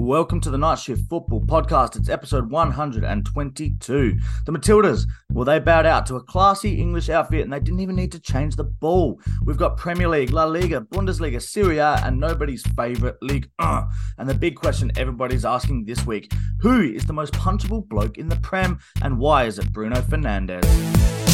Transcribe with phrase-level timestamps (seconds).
[0.00, 1.94] Welcome to the Night Shift Football Podcast.
[1.94, 4.18] It's episode 122.
[4.46, 7.96] The Matildas, well, they bowed out to a classy English outfit and they didn't even
[7.96, 9.20] need to change the ball.
[9.44, 13.50] We've got Premier League, La Liga, Bundesliga, Serie A, and nobody's favourite league.
[13.58, 13.84] Uh.
[14.16, 18.30] And the big question everybody's asking this week who is the most punchable bloke in
[18.30, 21.29] the Prem and why is it Bruno Fernandes?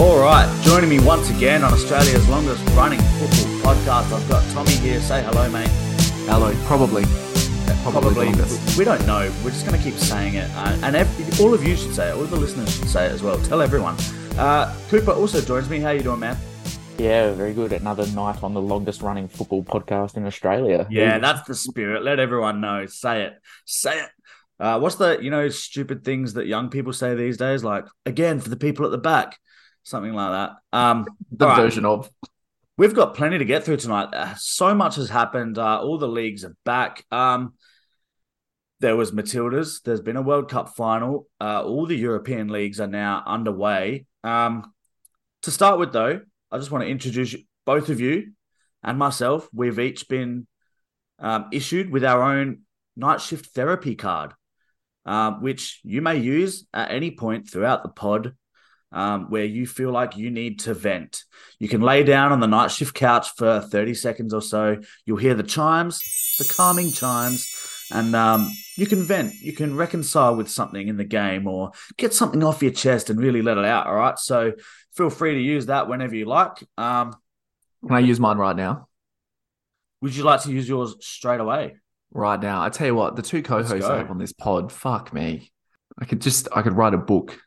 [0.00, 4.70] All right, joining me once again on Australia's longest running football podcast, I've got Tommy
[4.76, 5.00] here.
[5.00, 5.68] Say hello, mate.
[6.28, 7.02] Hello, probably.
[7.82, 8.28] Probably.
[8.78, 9.28] We don't know.
[9.42, 10.48] We're just going to keep saying it.
[10.54, 12.14] Uh, and every, all of you should say it.
[12.14, 13.38] All of the listeners should say it as well.
[13.42, 13.96] Tell everyone.
[14.38, 15.80] Uh, Cooper also joins me.
[15.80, 16.36] How you doing, man?
[16.96, 17.72] Yeah, very good.
[17.72, 20.86] Another night on the longest running football podcast in Australia.
[20.88, 22.04] Yeah, that's the spirit.
[22.04, 22.86] Let everyone know.
[22.86, 23.32] Say it.
[23.64, 24.10] Say it.
[24.60, 27.64] Uh, what's the, you know, stupid things that young people say these days?
[27.64, 29.36] Like, again, for the people at the back
[29.88, 30.78] something like that.
[30.78, 31.56] Um, the right.
[31.56, 32.10] version of.
[32.76, 34.08] We've got plenty to get through tonight.
[34.12, 35.58] Uh, so much has happened.
[35.58, 37.04] Uh, all the leagues are back.
[37.10, 37.54] Um,
[38.80, 39.82] there was Matildas.
[39.82, 41.26] There's been a World Cup final.
[41.40, 44.06] Uh, all the European leagues are now underway.
[44.22, 44.72] Um,
[45.42, 46.20] to start with, though,
[46.52, 48.32] I just want to introduce both of you
[48.84, 49.48] and myself.
[49.52, 50.46] We've each been
[51.18, 52.60] um, issued with our own
[52.96, 54.34] night shift therapy card,
[55.04, 58.34] uh, which you may use at any point throughout the pod
[58.92, 61.24] um, where you feel like you need to vent.
[61.58, 64.78] You can lay down on the night shift couch for 30 seconds or so.
[65.04, 69.34] You'll hear the chimes, the calming chimes, and um, you can vent.
[69.34, 73.20] You can reconcile with something in the game or get something off your chest and
[73.20, 73.86] really let it out.
[73.86, 74.18] All right.
[74.18, 74.52] So
[74.94, 76.62] feel free to use that whenever you like.
[76.76, 77.14] Um,
[77.86, 78.88] can I use mine right now?
[80.00, 81.76] Would you like to use yours straight away?
[82.12, 82.62] Right now.
[82.62, 85.52] I tell you what, the two co-hosts I have on this pod, fuck me.
[86.00, 87.38] I could just I could write a book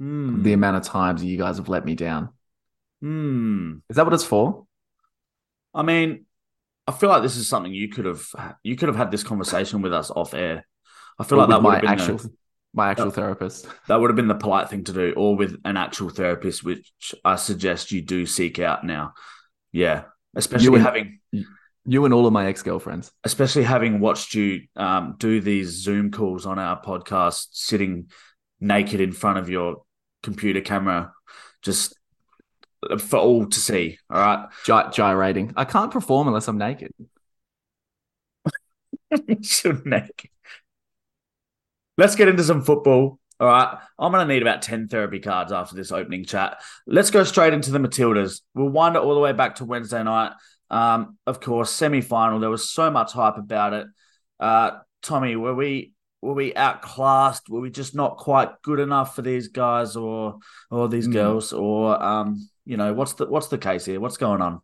[0.00, 0.42] Mm.
[0.42, 2.30] The amount of times you guys have let me down.
[3.02, 3.82] Mm.
[3.88, 4.66] Is that what it's for?
[5.74, 6.26] I mean,
[6.86, 8.26] I feel like this is something you could have
[8.62, 10.66] you could have had this conversation with us off air.
[11.18, 12.30] I feel or like that would have been actual a,
[12.74, 13.66] my actual that, therapist.
[13.88, 17.14] That would have been the polite thing to do, or with an actual therapist, which
[17.24, 19.14] I suggest you do seek out now.
[19.72, 20.04] Yeah,
[20.34, 21.18] especially you and, having
[21.84, 26.10] you and all of my ex girlfriends, especially having watched you um, do these Zoom
[26.10, 28.10] calls on our podcast, sitting
[28.60, 29.82] naked in front of your
[30.26, 31.12] computer camera
[31.62, 31.96] just
[32.98, 33.98] for all to see.
[34.10, 34.48] All right.
[34.64, 35.52] Gy- gyrating.
[35.56, 36.92] I can't perform unless I'm naked.
[39.42, 40.30] Should naked.
[41.96, 43.20] Let's get into some football.
[43.38, 43.78] All right.
[43.98, 46.60] I'm going to need about 10 therapy cards after this opening chat.
[46.86, 48.40] Let's go straight into the Matildas.
[48.54, 50.32] We'll wind it all the way back to Wednesday night.
[50.68, 52.40] Um, of course, semi final.
[52.40, 53.86] There was so much hype about it.
[54.40, 54.72] Uh,
[55.02, 57.48] Tommy, were we were we outclassed?
[57.48, 60.38] Were we just not quite good enough for these guys or
[60.70, 61.12] or these mm.
[61.12, 61.52] girls?
[61.52, 64.00] Or um, you know, what's the what's the case here?
[64.00, 64.60] What's going on?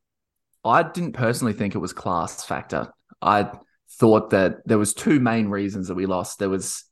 [0.65, 2.93] I didn't personally think it was class factor.
[3.21, 3.51] I
[3.99, 6.39] thought that there was two main reasons that we lost.
[6.39, 6.85] There was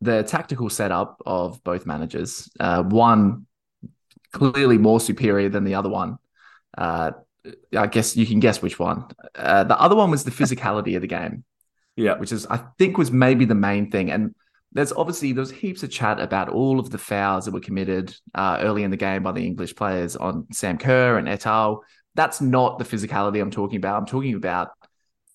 [0.00, 2.50] the tactical setup of both managers.
[2.58, 3.46] Uh, one
[4.32, 6.18] clearly more superior than the other one.
[6.76, 7.12] Uh,
[7.76, 9.06] I guess you can guess which one.
[9.34, 11.44] Uh, the other one was the physicality of the game.
[11.96, 12.18] Yeah.
[12.18, 14.10] Which is, I think, was maybe the main thing.
[14.10, 14.34] And
[14.72, 18.58] there's obviously there's heaps of chat about all of the fouls that were committed uh,
[18.60, 21.84] early in the game by the English players on Sam Kerr and et al.
[22.16, 23.98] That's not the physicality I'm talking about.
[23.98, 24.70] I'm talking about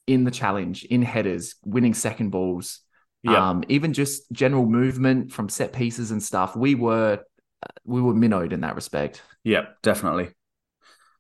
[0.07, 2.81] in the challenge, in headers, winning second balls,
[3.23, 3.49] yeah.
[3.49, 6.55] um, even just general movement from set pieces and stuff.
[6.55, 7.19] We were
[7.85, 9.21] we were minnowed in that respect.
[9.43, 10.29] Yeah, definitely.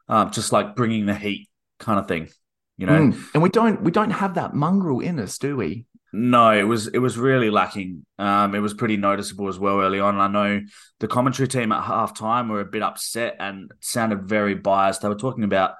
[0.07, 1.49] Um, just like bringing the heat
[1.79, 2.29] kind of thing
[2.79, 3.11] you know.
[3.11, 3.29] Mm.
[3.33, 5.85] And we don't we don't have that mongrel in us, do we?
[6.11, 8.05] No, it was it was really lacking.
[8.17, 10.17] Um, it was pretty noticeable as well early on.
[10.19, 10.61] I know
[10.99, 15.01] the commentary team at halftime were a bit upset and sounded very biased.
[15.01, 15.75] They were talking about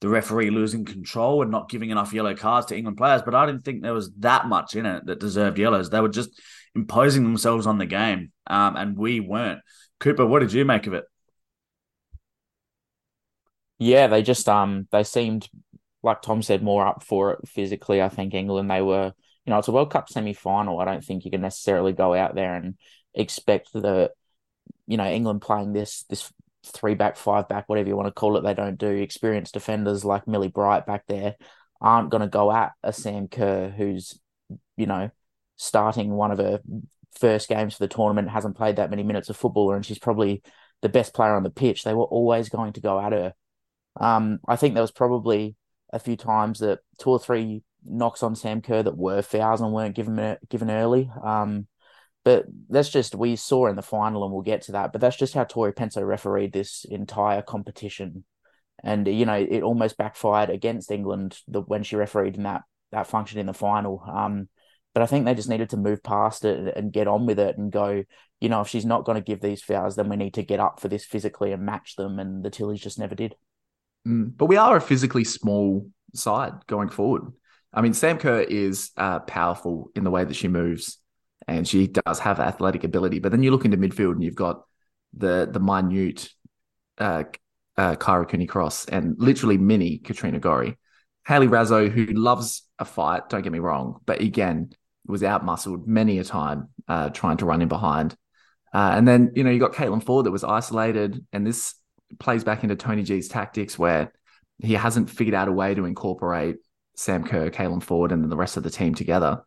[0.00, 3.46] the referee losing control and not giving enough yellow cards to England players, but I
[3.46, 5.88] didn't think there was that much in it that deserved yellows.
[5.88, 6.40] They were just
[6.74, 9.60] imposing themselves on the game, um, and we weren't.
[10.00, 11.04] Cooper, what did you make of it?
[13.78, 15.48] Yeah, they just um they seemed
[16.02, 18.00] like Tom said, more up for it physically.
[18.00, 19.12] I think England, they were,
[19.44, 20.80] you know, it's a World Cup semi final.
[20.80, 22.76] I don't think you can necessarily go out there and
[23.14, 24.10] expect the,
[24.86, 26.32] you know, England playing this, this
[26.64, 28.42] three back, five back, whatever you want to call it.
[28.42, 28.88] They don't do.
[28.88, 31.36] Experienced defenders like Millie Bright back there
[31.80, 34.18] aren't going to go at a Sam Kerr who's,
[34.76, 35.10] you know,
[35.56, 36.60] starting one of her
[37.18, 40.42] first games for the tournament, hasn't played that many minutes of football, and she's probably
[40.82, 41.82] the best player on the pitch.
[41.82, 43.34] They were always going to go at her.
[43.98, 45.56] Um, I think there was probably
[45.92, 49.72] a few times that two or three knocks on Sam Kerr that were fouls and
[49.72, 51.10] weren't given given early.
[51.22, 51.66] Um,
[52.22, 54.92] But that's just we saw in the final, and we'll get to that.
[54.92, 58.24] But that's just how Tori Penso refereed this entire competition,
[58.84, 63.06] and you know it almost backfired against England the, when she refereed in that that
[63.06, 64.02] function in the final.
[64.06, 64.48] Um,
[64.92, 67.56] but I think they just needed to move past it and get on with it
[67.56, 68.04] and go.
[68.40, 70.60] You know, if she's not going to give these fouls, then we need to get
[70.60, 72.18] up for this physically and match them.
[72.18, 73.34] And the Tillies just never did.
[74.06, 77.32] Mm, but we are a physically small side going forward.
[77.72, 80.98] I mean, Sam Kerr is uh, powerful in the way that she moves,
[81.46, 83.18] and she does have athletic ability.
[83.20, 84.62] But then you look into midfield, and you've got
[85.16, 86.28] the the minute
[86.98, 87.24] uh,
[87.76, 90.76] uh, Kyra Cooney Cross and literally mini Katrina Gorry.
[91.26, 94.70] Hayley Raso, who loves a fight, don't get me wrong, but again,
[95.06, 98.16] was out muscled many a time uh, trying to run in behind.
[98.72, 101.74] Uh, and then, you know, you got Caitlin Foord that was isolated, and this
[102.18, 104.12] plays back into Tony G's tactics where
[104.58, 106.56] he hasn't figured out a way to incorporate
[106.96, 109.42] Sam Kerr, Caitlin Foord, and the rest of the team together.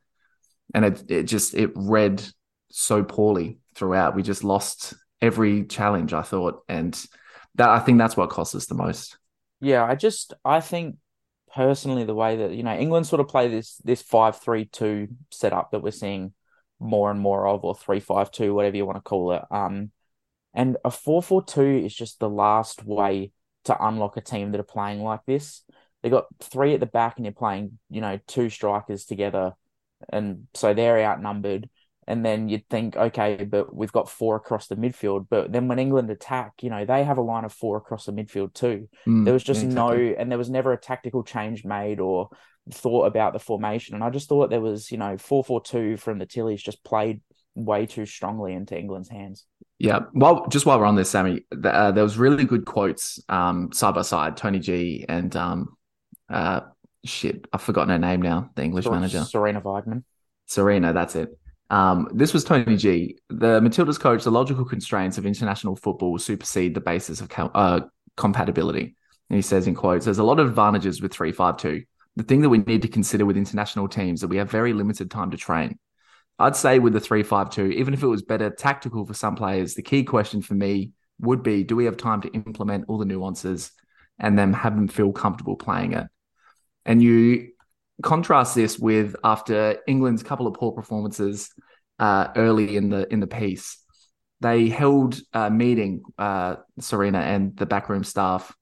[0.74, 2.24] And it, it just, it read
[2.72, 4.16] so poorly throughout.
[4.16, 6.64] We just lost every challenge, I thought.
[6.68, 6.94] And
[7.56, 9.18] that, I think that's what cost us the most.
[9.60, 10.96] Yeah, I just, I think
[11.54, 15.08] personally the way that you know England sort of play this this five three two
[15.32, 16.34] setup that we're seeing
[16.80, 19.44] more and more of, or three five two, whatever you want to call it.
[19.52, 19.92] Um,
[20.54, 23.32] and a four four two is just the last way
[23.66, 25.64] to unlock a team that are playing like this.
[26.02, 29.54] They got three at the back, and you're playing, you know, two strikers together,
[30.10, 31.70] and so they're outnumbered
[32.08, 35.28] and then you'd think, okay, but we've got four across the midfield.
[35.30, 38.12] But then when England attack, you know, they have a line of four across the
[38.12, 38.90] midfield too.
[39.08, 40.10] Mm, there was just exactly.
[40.10, 42.30] no, and there was never a tactical change made or
[42.72, 43.96] thought about the formation.
[43.96, 46.84] And I just thought there was, you know, four four two from the Tillies just
[46.84, 47.22] played
[47.56, 49.46] way too strongly into England's hands.
[49.80, 50.02] Yeah.
[50.14, 53.96] Well, just while we're on this, Sammy, uh, there was really good quotes um, side
[53.96, 55.78] by side, Tony G and um,
[56.30, 56.62] uh,
[57.06, 60.04] shit, I've forgotten her name now, the English manager, Sarina Wiegman.
[60.48, 61.38] Sarina, that's it.
[61.70, 63.18] Um, this was Tony G.
[63.30, 67.82] The Matildas coach, the logical constraints of international football will supersede the basis of uh,
[68.16, 68.96] compatibility.
[69.30, 71.86] And he says in quotes, there's a lot of advantages with 352.
[72.16, 75.10] The thing that we need to consider with international teams that we have very limited
[75.10, 75.80] time to train.
[76.44, 79.82] I'd say with the 352, even if it was better tactical for some players, the
[79.82, 83.72] key question for me would be do we have time to implement all the nuances
[84.20, 86.08] and then have them feel comfortable playing it?
[86.86, 87.50] And you
[88.02, 91.50] contrast this with after England's couple of poor performances
[92.00, 93.78] uh, early in the in the piece,
[94.42, 98.54] they held a meeting, uh, Sarina and the backroom staff,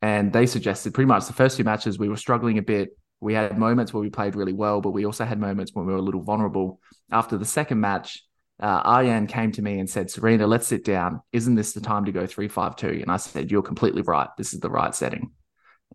[0.00, 2.96] and they suggested pretty much the first two matches we were struggling a bit.
[3.20, 5.92] We had moments where we played really well, but we also had moments when we
[5.92, 6.80] were a little vulnerable.
[7.10, 8.24] After the second match,
[8.60, 11.20] uh, came to me and said, Sarina, let's sit down.
[11.32, 12.88] Isn't this the time to go 3 5 2?
[13.02, 14.28] And I said, You're completely right.
[14.36, 15.32] This is the right setting.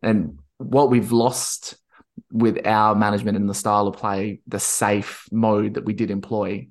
[0.02, 1.76] And what we've lost
[2.32, 6.68] with our management and the style of play, the safe mode that we did employ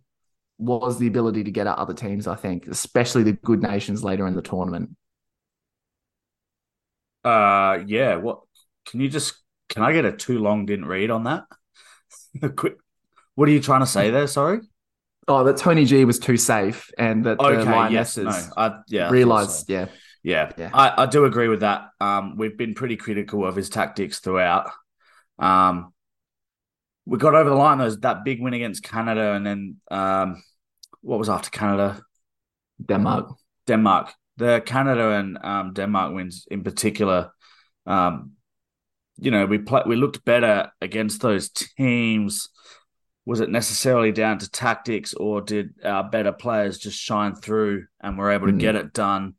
[0.59, 4.27] was the ability to get at other teams, I think, especially the good nations later
[4.27, 4.91] in the tournament.
[7.25, 8.41] Uh yeah, what
[8.87, 9.35] can you just
[9.75, 11.45] can I get a too long didn't read on that?
[12.57, 12.77] quick
[13.35, 14.29] what are you trying to say there?
[14.29, 14.61] Sorry?
[15.27, 18.79] Oh, that Tony G was too safe and that okay, the Lionesses yes, no, I,
[18.89, 19.73] yeah, realized, so.
[19.73, 19.87] yeah.
[20.23, 20.71] Yeah, yeah.
[20.73, 21.89] I, I do agree with that.
[22.01, 24.71] Um, we've been pretty critical of his tactics throughout.
[25.39, 25.93] Um,
[27.05, 30.43] we got over the line those that big win against Canada, and then um,
[31.03, 32.01] what was after Canada?
[32.83, 33.35] Denmark.
[33.67, 34.15] Denmark.
[34.39, 37.31] The Canada and um, Denmark wins in particular.
[37.87, 38.33] Um,
[39.19, 42.49] you know, we play, we looked better against those teams.
[43.27, 48.19] Was it necessarily down to tactics, or did our better players just shine through and
[48.19, 48.61] were able to mm.
[48.61, 49.35] get it done?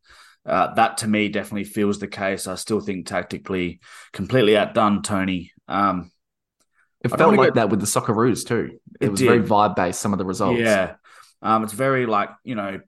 [0.45, 2.47] Uh, that to me definitely feels the case.
[2.47, 3.79] I still think tactically
[4.13, 5.51] completely outdone Tony.
[5.67, 6.11] Um,
[7.01, 8.79] it felt like that with the Socceroos too.
[8.99, 9.27] It, it was did.
[9.27, 10.01] very vibe based.
[10.01, 10.95] Some of the results, yeah.
[11.41, 12.79] Um, it's very like you know,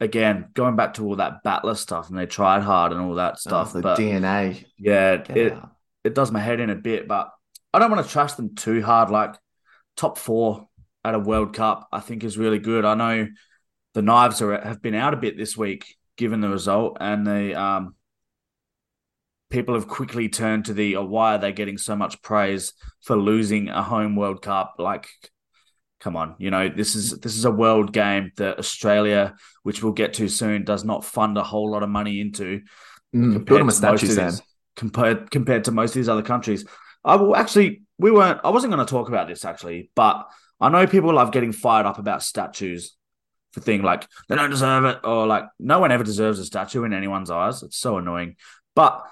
[0.00, 3.34] again going back to all that battler stuff, and they tried hard and all that
[3.34, 3.70] oh, stuff.
[3.70, 5.75] Oh, the but, DNA, yeah, Get it out.
[6.06, 7.30] It does my head in a bit, but
[7.74, 9.10] I don't want to trust them too hard.
[9.10, 9.34] Like
[9.96, 10.68] top four
[11.04, 12.84] at a World Cup, I think is really good.
[12.84, 13.28] I know
[13.94, 17.60] the knives are have been out a bit this week given the result, and the
[17.60, 17.94] um,
[19.50, 22.72] people have quickly turned to the oh, why are they getting so much praise
[23.02, 24.76] for losing a home World Cup?
[24.78, 25.08] Like,
[26.00, 29.34] come on, you know this is this is a world game that Australia,
[29.64, 32.62] which we'll get to soon, does not fund a whole lot of money into.
[33.14, 34.34] Mm, build them a statue, Sam.
[34.76, 36.64] Compared compared to most of these other countries,
[37.04, 37.82] I will actually.
[37.98, 38.40] We weren't.
[38.44, 40.28] I wasn't going to talk about this actually, but
[40.60, 42.94] I know people love getting fired up about statues
[43.52, 46.84] for thing like they don't deserve it or like no one ever deserves a statue
[46.84, 47.62] in anyone's eyes.
[47.62, 48.36] It's so annoying.
[48.74, 49.02] But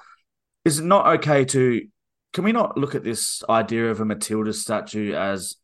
[0.67, 1.87] is it not okay to
[2.35, 5.57] can we not look at this idea of a Matilda statue as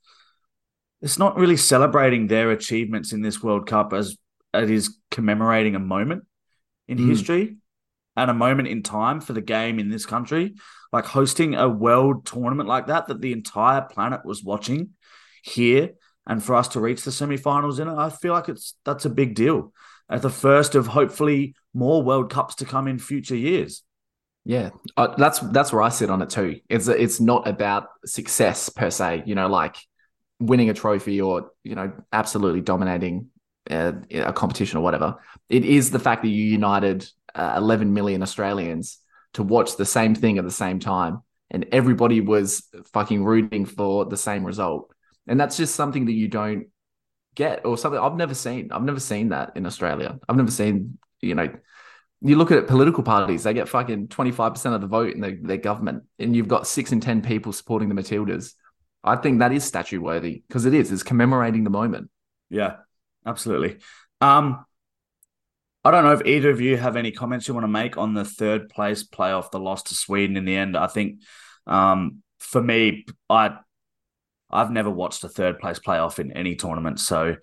[1.02, 4.16] it's not really celebrating their achievements in this World Cup as
[4.54, 6.24] it is commemorating a moment
[6.88, 7.08] in Mm.
[7.08, 7.56] history
[8.20, 10.54] and a moment in time for the game in this country.
[10.92, 14.90] Like hosting a world tournament like that, that the entire planet was watching
[15.42, 15.92] here,
[16.26, 19.10] and for us to reach the semi-finals in it, I feel like it's that's a
[19.10, 19.72] big deal.
[20.08, 23.82] At the first of hopefully more World Cups to come in future years.
[24.44, 26.60] Yeah, uh, that's that's where I sit on it too.
[26.68, 29.22] It's it's not about success per se.
[29.26, 29.76] You know, like
[30.40, 33.28] winning a trophy or you know absolutely dominating
[33.70, 35.16] uh, a competition or whatever.
[35.48, 38.98] It is the fact that you united uh, 11 million Australians
[39.34, 44.04] to watch the same thing at the same time, and everybody was fucking rooting for
[44.04, 44.92] the same result.
[45.26, 46.66] And that's just something that you don't
[47.34, 48.72] get, or something I've never seen.
[48.72, 50.18] I've never seen that in Australia.
[50.28, 51.48] I've never seen, you know,
[52.22, 55.56] you look at political parties, they get fucking 25% of the vote in their, their
[55.56, 58.54] government, and you've got six in 10 people supporting the Matildas.
[59.02, 60.92] I think that is statue worthy because it is.
[60.92, 62.10] It's commemorating the moment.
[62.50, 62.76] Yeah,
[63.24, 63.78] absolutely.
[64.20, 64.66] Um,
[65.84, 68.12] I don't know if either of you have any comments you want to make on
[68.12, 70.76] the third place playoff, the loss to Sweden in the end.
[70.76, 71.20] I think
[71.66, 73.56] um, for me, I
[74.52, 77.36] I've never watched a third place playoff in any tournament, so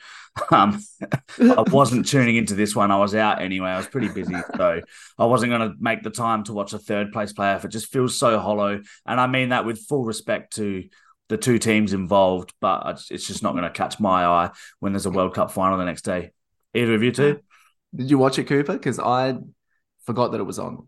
[0.51, 0.83] um,
[1.39, 2.91] I wasn't tuning into this one.
[2.91, 3.69] I was out anyway.
[3.69, 4.81] I was pretty busy, so
[5.17, 7.63] I wasn't going to make the time to watch a third place playoff.
[7.65, 10.83] It just feels so hollow, and I mean that with full respect to
[11.29, 15.05] the two teams involved, but it's just not going to catch my eye when there's
[15.05, 16.31] a World Cup final the next day.
[16.73, 17.39] Either of you two?
[17.97, 18.73] Did you watch it, Cooper?
[18.73, 19.35] Because I
[20.05, 20.85] forgot that it was on.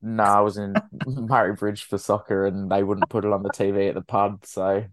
[0.00, 0.74] No, I was in
[1.06, 4.44] Murray Bridge for soccer, and they wouldn't put it on the TV at the pub.
[4.46, 4.84] So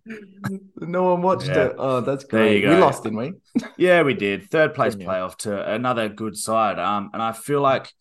[0.78, 1.66] No one watched Yeah.
[1.68, 1.76] it.
[1.78, 2.76] Oh, that's There you great.
[2.78, 3.34] We lost, didn't we?
[3.78, 4.50] Yeah, we did.
[4.50, 6.80] Third place Didn't playoff to another good side.
[6.80, 7.92] Um, and I feel like,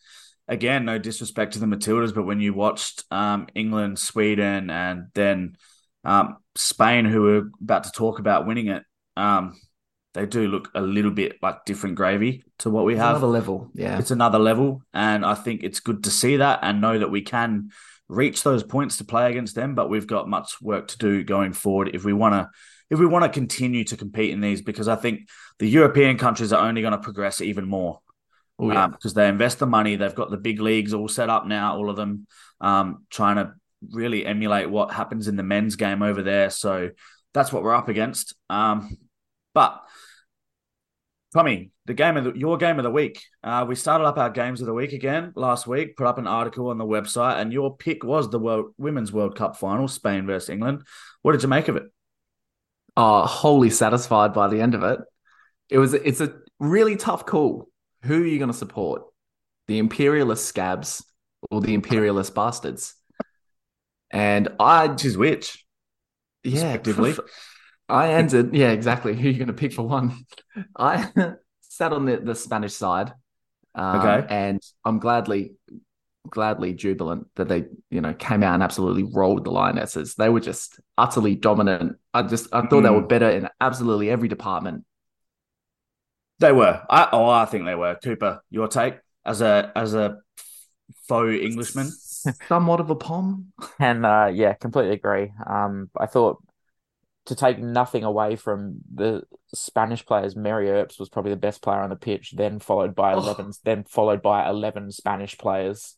[0.49, 5.57] again, no disrespect to the Matildas, but when you watched um, England, Sweden, and then
[6.05, 8.83] um, Spain, who were about to talk about winning it,
[9.17, 9.55] um,
[10.15, 13.17] they do look a little bit like different gravy to what we It's have.
[13.17, 13.71] another level.
[13.75, 13.99] Yeah.
[13.99, 17.21] It's another level, and I think it's good to see that and know that we
[17.23, 17.71] can
[18.09, 19.75] reach those points to play against them.
[19.75, 22.51] But we've got much work to do going forward if we want to
[22.91, 24.63] if we want to continue to compete in these.
[24.63, 25.29] Because I think
[25.59, 28.01] the European countries are only going to progress even more
[28.59, 28.87] Oh, yeah.
[28.87, 29.97] because they invest the money.
[29.97, 32.27] They've got the big leagues all set up now, all of them,
[32.61, 33.53] um, trying to
[33.91, 36.51] really emulate what happens in the men's game over there.
[36.51, 36.91] So
[37.33, 38.35] that's what we're up against.
[38.49, 38.97] Um,
[39.55, 39.83] but
[41.35, 43.23] Tommy, the game of the, your game of the week.
[43.43, 45.97] Uh, we started up our games of the week again last week.
[45.97, 49.37] Put up an article on the website, and your pick was the World Women's World
[49.37, 50.85] Cup final, Spain versus England.
[51.23, 51.85] What did you make of it?
[52.97, 55.01] oh, wholly satisfied by the end of it.
[55.71, 57.69] It was it's a really tough call.
[58.03, 59.03] Who are you going to support?
[59.67, 61.05] The imperialist scabs
[61.51, 62.95] or the imperialist bastards?
[64.11, 65.65] And I is which?
[66.45, 67.15] yeah, respectively.
[67.89, 69.15] I ended yeah, exactly.
[69.15, 70.25] Who are you going to pick for one?
[70.77, 71.11] I
[71.61, 73.13] sat on the, the Spanish side.
[73.75, 74.27] Um, Okay.
[74.29, 75.55] and I'm gladly
[76.31, 80.15] gladly jubilant that they, you know, came out and absolutely rolled the Lionesses.
[80.17, 81.99] They were just utterly dominant.
[82.15, 82.95] I just I thought they Mm.
[82.95, 84.85] were better in absolutely every department.
[86.41, 86.83] They were.
[86.91, 87.97] I, oh, I think they were.
[88.03, 90.19] Cooper, your take as a as a
[91.09, 91.93] faux Englishman.
[92.49, 93.53] Somewhat of a pom.
[93.79, 95.33] And uh, yeah, completely agree.
[95.47, 96.43] Um, I thought
[97.27, 99.23] to take nothing away from the
[99.55, 103.15] Spanish players, Mary Earps was probably the best player on the pitch, then followed by
[103.15, 103.19] Oh.
[103.19, 105.97] eleven, then followed by eleven Spanish players.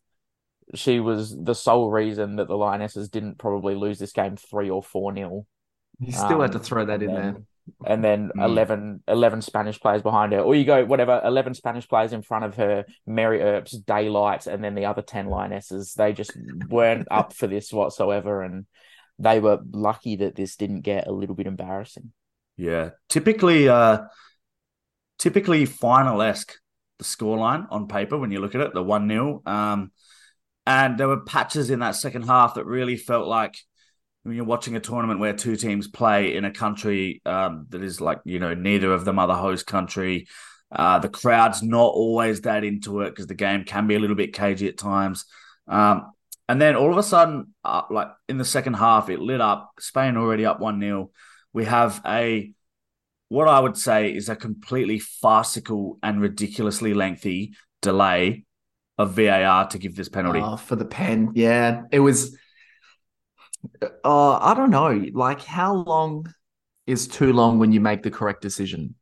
[0.74, 4.82] She was the sole reason that the Lionesses didn't probably lose this game three or
[4.82, 5.46] four nil.
[6.00, 7.42] You still had to Um, throw that in and there.
[7.84, 8.44] And then Mm.
[8.44, 12.44] 11, 11 Spanish players behind her, or you go whatever, eleven Spanish players in front
[12.44, 15.94] of her, Mary Earps, Daylight, and then the other ten Lionesses.
[15.94, 16.36] They just
[16.68, 18.66] weren't up for this whatsoever, and
[19.18, 22.12] they were lucky that this didn't get a little bit embarrassing.
[22.56, 24.00] Yeah, typically, uh,
[25.18, 26.54] typically final esque
[26.98, 29.92] the scoreline on paper when you look at it, the one 0 Um,
[30.66, 33.56] and there were patches in that second half that really felt like
[34.22, 38.00] when you're watching a tournament where two teams play in a country um, that is
[38.00, 40.26] like you know neither of them are the host country.
[40.72, 44.16] Uh, the crowd's not always that into it because the game can be a little
[44.16, 45.26] bit cagey at times.
[45.68, 46.10] Um,
[46.48, 49.72] and then all of a sudden, uh, like in the second half, it lit up.
[49.78, 51.10] Spain already up 1 0.
[51.52, 52.52] We have a,
[53.28, 58.44] what I would say is a completely farcical and ridiculously lengthy delay
[58.98, 60.40] of VAR to give this penalty.
[60.42, 61.32] Oh, for the pen.
[61.34, 61.82] Yeah.
[61.90, 62.36] It was
[64.04, 65.04] uh I don't know.
[65.12, 66.32] Like how long
[66.86, 68.95] is too long when you make the correct decision?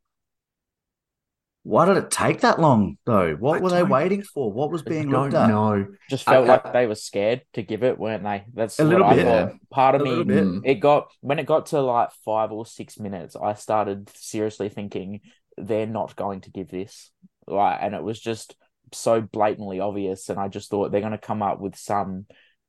[1.67, 3.33] Why did it take that long though?
[3.35, 4.51] What I were they waiting for?
[4.51, 5.49] What was I being don't looked at?
[5.49, 5.87] know.
[6.11, 8.45] Just felt I- like they were scared to give it, weren't they?
[8.53, 9.25] That's A what little I bit.
[9.25, 9.53] thought.
[9.71, 10.43] Part of A me, little bit.
[10.43, 10.61] Mm.
[10.63, 15.21] it got when it got to like five or six minutes, I started seriously thinking
[15.57, 17.11] they're not going to give this.
[17.47, 18.55] Like, and it was just
[18.93, 20.29] so blatantly obvious.
[20.29, 22.27] And I just thought they're going to come up with some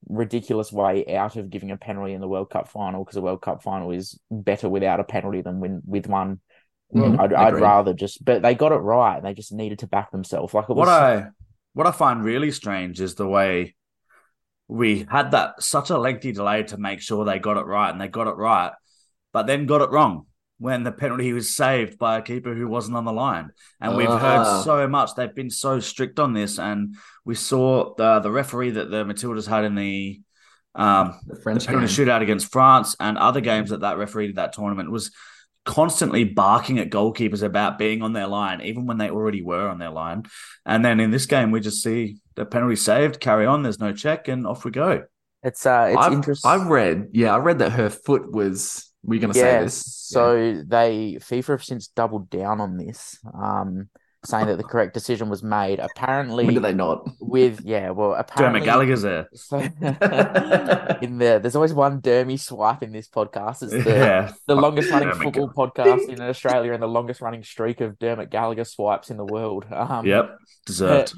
[0.08, 3.42] ridiculous way out of giving a penalty in the World Cup final because the World
[3.42, 6.40] Cup final is better without a penalty than when, with one.
[6.94, 9.22] Mm, I'd, I'd rather just, but they got it right.
[9.22, 10.54] They just needed to back themselves.
[10.54, 11.28] Like it was What I
[11.74, 13.74] what I find really strange is the way
[14.68, 18.00] we had that such a lengthy delay to make sure they got it right, and
[18.00, 18.72] they got it right,
[19.32, 20.26] but then got it wrong
[20.58, 23.50] when the penalty was saved by a keeper who wasn't on the line.
[23.80, 24.18] And we've Ah.
[24.18, 28.70] heard so much; they've been so strict on this, and we saw the the referee
[28.70, 30.20] that the Matildas had in the
[30.74, 32.06] um, The the French penalty game.
[32.06, 35.10] shootout against France and other games that that referee did that tournament was
[35.66, 39.78] constantly barking at goalkeepers about being on their line, even when they already were on
[39.78, 40.24] their line.
[40.64, 43.62] And then in this game, we just see the penalty saved, carry on.
[43.62, 45.04] There's no check, and off we go.
[45.42, 46.50] it's uh it's I've, interesting.
[46.50, 48.90] I've read, yeah, I read that her foot was.
[49.04, 49.84] Were you going to say this?
[49.86, 53.88] so they FIFA have since doubled down on this, um,
[54.26, 55.78] saying that the correct decision was made.
[55.78, 57.08] When Apparently, did they not?
[57.20, 59.28] with yeah, well, apparently Dermot Gallagher's there.
[59.34, 59.58] So,
[61.02, 63.62] in there, there's always one Dermy swipe in this podcast.
[63.62, 64.32] It's the yeah.
[64.46, 68.30] the longest running Dermot football podcast in Australia and the longest running streak of Dermot
[68.30, 69.64] Gallagher swipes in the world.
[69.70, 70.38] Um, Yep.
[70.66, 71.14] Deserved.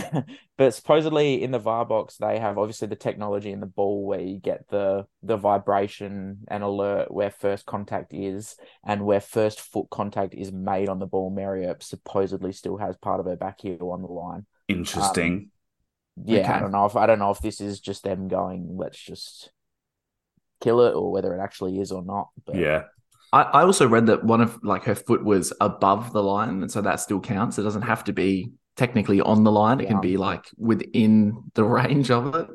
[0.56, 4.20] but supposedly in the VAR box, they have obviously the technology in the ball where
[4.20, 9.88] you get the the vibration and alert where first contact is and where first foot
[9.90, 11.30] contact is made on the ball.
[11.30, 14.46] Mary Earps supposedly still has part of her back heel on the line.
[14.68, 15.50] Interesting.
[16.18, 18.76] Um, yeah, I don't know if I don't know if this is just them going,
[18.76, 19.50] let's just
[20.60, 22.28] kill it, or whether it actually is or not.
[22.44, 22.84] But yeah.
[23.32, 26.70] I, I also read that one of like her foot was above the line, and
[26.70, 27.58] so that still counts.
[27.58, 29.80] It doesn't have to be technically on the line.
[29.80, 32.48] It can be like within the range of it.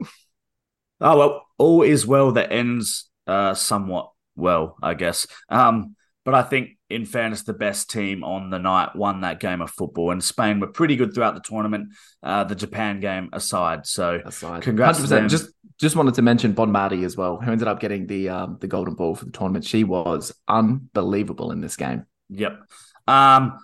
[0.99, 5.27] Oh well, all is well that ends uh, somewhat well, I guess.
[5.49, 5.95] Um,
[6.25, 9.71] but I think, in fairness, the best team on the night won that game of
[9.71, 11.93] football, and Spain were pretty good throughout the tournament.
[12.21, 15.29] Uh, the Japan game aside, so Aside, Congrats to them.
[15.29, 18.67] Just just wanted to mention Bonmatí as well, who ended up getting the um, the
[18.67, 19.63] golden ball for the tournament.
[19.63, 22.05] She was unbelievable in this game.
[22.29, 22.59] Yep.
[23.07, 23.57] Um,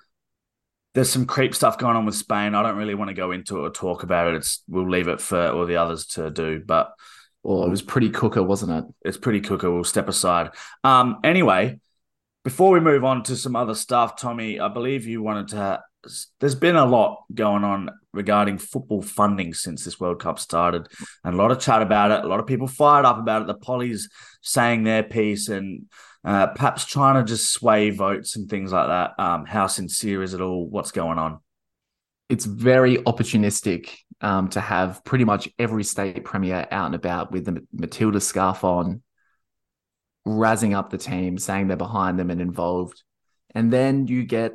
[0.93, 2.55] there's some creep stuff going on with Spain.
[2.55, 4.35] I don't really want to go into it or talk about it.
[4.35, 6.93] It's we'll leave it for all the others to do, but
[7.45, 8.85] Oh, it was pretty cooker, wasn't it?
[9.03, 9.69] it's pretty cooker.
[9.69, 10.51] We'll step aside.
[10.83, 11.79] Um, anyway,
[12.43, 15.81] before we move on to some other stuff, Tommy, I believe you wanted to.
[16.39, 20.87] There's been a lot going on regarding football funding since this World Cup started,
[21.23, 22.23] and a lot of chat about it.
[22.23, 23.47] A lot of people fired up about it.
[23.47, 24.09] The Pollies
[24.41, 25.85] saying their piece, and
[26.25, 29.19] uh, perhaps trying to just sway votes and things like that.
[29.21, 30.67] Um, how sincere is it all?
[30.67, 31.39] What's going on?
[32.29, 33.89] It's very opportunistic
[34.21, 38.63] um, to have pretty much every state premier out and about with the Matilda scarf
[38.63, 39.01] on,
[40.25, 43.03] razzing up the team, saying they're behind them and involved.
[43.53, 44.53] And then you get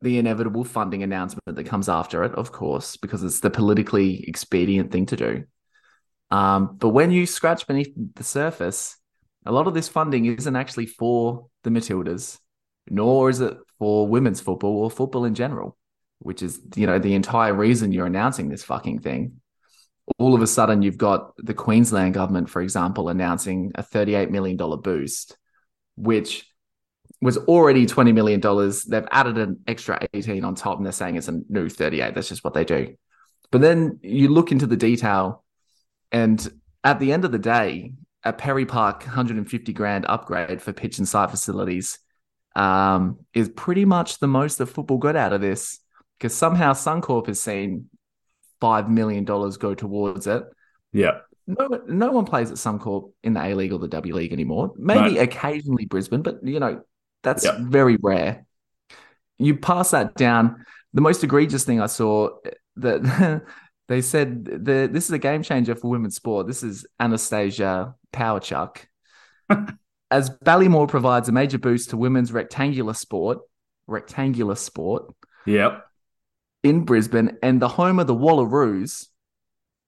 [0.00, 4.90] the inevitable funding announcement that comes after it, of course, because it's the politically expedient
[4.90, 5.44] thing to do.
[6.30, 8.96] Um, but when you scratch beneath the surface,
[9.46, 12.38] a lot of this funding isn't actually for the Matildas,
[12.88, 15.76] nor is it for women's football or football in general,
[16.18, 19.40] which is, you know, the entire reason you're announcing this fucking thing.
[20.18, 24.56] All of a sudden, you've got the Queensland government, for example, announcing a $38 million
[24.56, 25.38] boost,
[25.96, 26.46] which
[27.22, 28.40] was already $20 million.
[28.40, 32.14] They've added an extra 18 on top and they're saying it's a new 38.
[32.14, 32.96] That's just what they do.
[33.50, 35.44] But then you look into the detail,
[36.12, 36.46] and
[36.82, 37.92] at the end of the day,
[38.24, 41.98] a Perry Park 150 grand upgrade for pitch and site facilities
[42.54, 45.78] um, is pretty much the most that football got out of this
[46.18, 47.88] because somehow Suncorp has seen
[48.60, 50.42] $5 million go towards it.
[50.92, 54.32] Yeah, No, no one plays at Suncorp in the A League or the W League
[54.32, 54.72] anymore.
[54.76, 55.28] Maybe Right.
[55.28, 56.82] occasionally Brisbane, but you know,
[57.22, 58.44] that's very rare.
[59.38, 60.66] You pass that down.
[60.92, 62.30] The most egregious thing I saw
[62.76, 63.42] that
[63.88, 66.46] they said the this is a game changer for women's sport.
[66.46, 68.76] This is Annastacia Palaszczuk.
[70.12, 73.38] As Ballymore provides a major boost to women's rectangular sport,
[73.86, 75.04] rectangular sport,
[75.46, 75.84] yep,
[76.64, 79.06] in Brisbane and the home of the Wallaroos,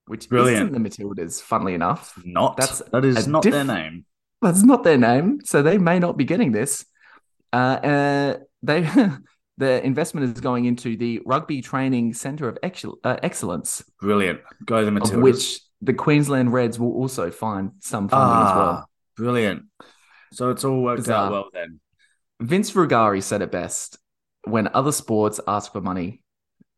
[0.07, 0.71] which Brilliant.
[0.71, 2.15] isn't the Matildas, funnily enough.
[2.25, 4.05] not That's that is not diff- their name.
[4.41, 6.85] That's not their name, so they may not be getting this.
[7.53, 8.83] Uh, uh, they
[9.59, 14.41] the investment is going into the Rugby Training Centre of Excel- uh, Excellence, Brilliant.
[14.65, 15.23] Go the of Matildas.
[15.23, 18.69] which the Queensland Reds will also find some funding as well.
[18.83, 18.85] Ah,
[19.17, 19.65] Brilliant.
[20.33, 21.27] So it's all worked Bizarre.
[21.27, 21.81] out well then.
[22.41, 23.99] Vince Rugari said it best.
[24.45, 26.23] when other sports ask for money,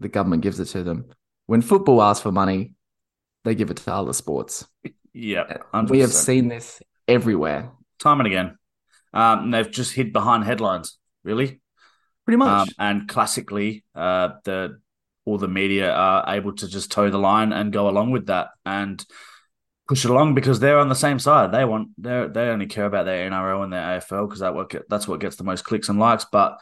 [0.01, 1.07] the government gives it to them.
[1.47, 2.73] When football asks for money,
[3.45, 4.67] they give it to other sports.
[5.12, 8.59] Yeah, we have seen this everywhere, time and again.
[9.12, 11.61] Um, they've just hid behind headlines, really,
[12.25, 12.69] pretty much.
[12.69, 14.81] Um, and classically, uh, the
[15.25, 18.49] all the media are able to just toe the line and go along with that
[18.65, 19.05] and
[19.89, 21.53] push it along because they're on the same side.
[21.53, 24.75] They want they they only care about their NRL and their AFL because that what
[24.89, 26.27] that's what gets the most clicks and likes.
[26.31, 26.59] But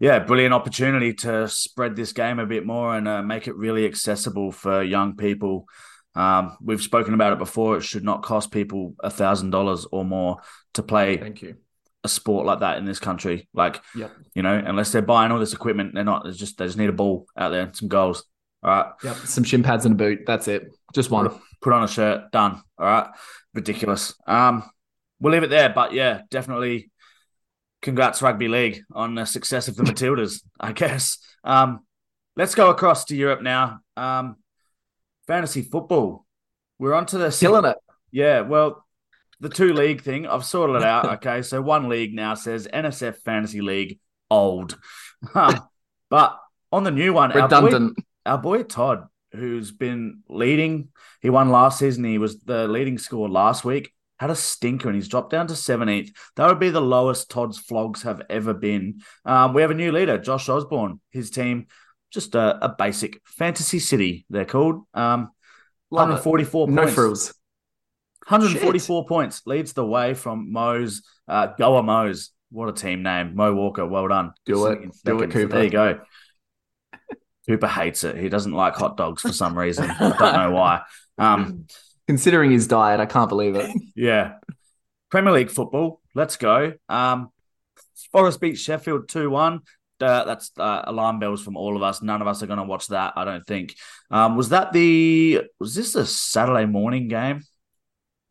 [0.00, 3.86] yeah, brilliant opportunity to spread this game a bit more and uh, make it really
[3.86, 5.66] accessible for young people.
[6.16, 7.76] Um, we've spoken about it before.
[7.76, 10.38] It should not cost people a thousand dollars or more
[10.74, 11.16] to play.
[11.16, 11.56] Thank you.
[12.04, 14.12] A sport like that in this country, like yep.
[14.34, 16.26] you know, unless they're buying all this equipment, they're not.
[16.26, 18.24] It's just they just need a ball out there, some goals.
[18.62, 18.92] All right.
[19.02, 19.16] Yep.
[19.16, 20.20] Some shin pads and a boot.
[20.26, 20.68] That's it.
[20.94, 21.28] Just one.
[21.28, 22.30] Put, put on a shirt.
[22.30, 22.62] Done.
[22.78, 23.08] All right.
[23.52, 24.14] Ridiculous.
[24.26, 24.64] Um,
[25.20, 25.70] we'll leave it there.
[25.70, 26.90] But yeah, definitely.
[27.82, 30.42] Congrats, rugby league, on the success of the Matildas.
[30.58, 31.18] I guess.
[31.42, 31.80] Um,
[32.36, 33.80] let's go across to Europe now.
[33.96, 34.36] Um,
[35.26, 36.24] fantasy football.
[36.78, 37.76] We're on to the killing it.
[38.10, 38.83] Yeah, well,
[39.40, 41.04] the two league thing, I've sorted it out.
[41.14, 43.98] Okay, so one league now says NSF Fantasy League
[44.30, 44.78] old,
[45.34, 45.60] um,
[46.10, 46.38] but
[46.72, 47.98] on the new one, redundant.
[48.26, 50.88] Our boy, our boy Todd, who's been leading,
[51.20, 52.04] he won last season.
[52.04, 53.92] He was the leading scorer last week.
[54.18, 56.10] Had a stinker and he's dropped down to 17th.
[56.36, 59.00] That would be the lowest Todd's flogs have ever been.
[59.24, 61.00] Um, we have a new leader, Josh Osborne.
[61.10, 61.66] His team
[62.14, 64.24] just a, a basic fantasy city.
[64.30, 64.84] They're called.
[64.94, 65.30] Um,
[65.90, 66.94] 144 no points.
[66.94, 67.34] frills.
[68.28, 69.08] 144 Shit.
[69.08, 72.30] points leads the way from Mo's uh, Goa Mo's.
[72.50, 73.86] What a team name, Mo Walker.
[73.86, 74.32] Well done.
[74.46, 75.54] Do it, do it, Cooper.
[75.54, 76.00] There you go.
[77.46, 78.16] Cooper hates it.
[78.16, 79.90] He doesn't like hot dogs for some reason.
[79.90, 80.82] I don't know why.
[81.18, 81.66] Um,
[82.06, 83.70] Considering his diet, I can't believe it.
[83.96, 84.34] Yeah.
[85.10, 86.00] Premier League football.
[86.14, 86.72] Let's go.
[86.88, 87.30] Um,
[88.12, 89.60] Forest beat Sheffield 2 1
[90.00, 92.02] uh, that's uh, alarm bells from all of us.
[92.02, 93.14] None of us are going to watch that.
[93.16, 93.74] I don't think.
[94.10, 95.42] Um, was that the?
[95.58, 97.42] Was this a Saturday morning game?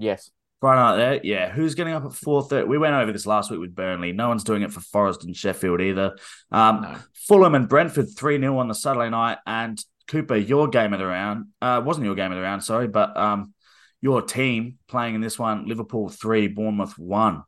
[0.04, 0.32] Yes.
[0.60, 1.20] Friday night there.
[1.24, 1.50] Yeah.
[1.52, 2.68] Who's getting up at four thirty?
[2.68, 4.12] We went over this last week with Burnley.
[4.12, 6.16] No one's doing it for Forest and Sheffield either.
[6.52, 6.96] Um, no.
[7.14, 9.40] Fulham and Brentford three 0 on the Saturday night.
[9.46, 12.64] And Cooper, your game of the round uh, wasn't your game of the round.
[12.64, 13.54] Sorry, but um,
[14.02, 17.44] your team playing in this one: Liverpool three, Bournemouth one.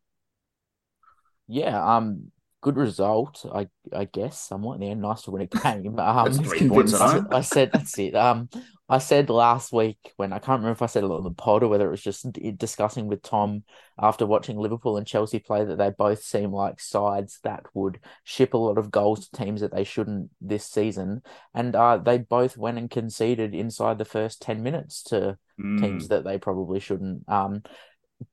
[1.48, 4.82] Yeah, um, good result, I I guess, somewhat.
[4.82, 5.46] Yeah, nice to win a
[5.82, 6.00] game.
[6.00, 8.15] Um, three points I, I said that's it.
[8.15, 8.50] Um,
[8.88, 11.63] I said last week when I can't remember if I said it on the pod
[11.63, 13.63] or whether it was just discussing with Tom
[14.00, 18.54] after watching Liverpool and Chelsea play that they both seem like sides that would ship
[18.54, 22.58] a lot of goals to teams that they shouldn't this season, and uh, they both
[22.58, 25.82] went and conceded inside the first ten minutes to mm.
[25.82, 27.28] teams that they probably shouldn't.
[27.28, 27.63] Um,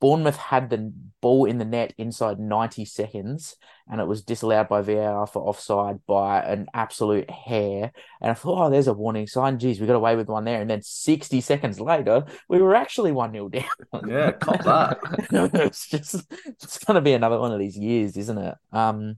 [0.00, 3.56] Bournemouth had the ball in the net inside 90 seconds
[3.88, 7.92] and it was disallowed by VAR for offside by an absolute hair.
[8.20, 9.58] And I thought, oh, there's a warning sign.
[9.58, 10.60] Geez, we got away with one there.
[10.60, 13.64] And then 60 seconds later, we were actually 1 0 down.
[14.08, 14.98] Yeah, cop that.
[15.54, 18.54] it's just, it's going to be another one of these years, isn't it?
[18.72, 19.16] Um,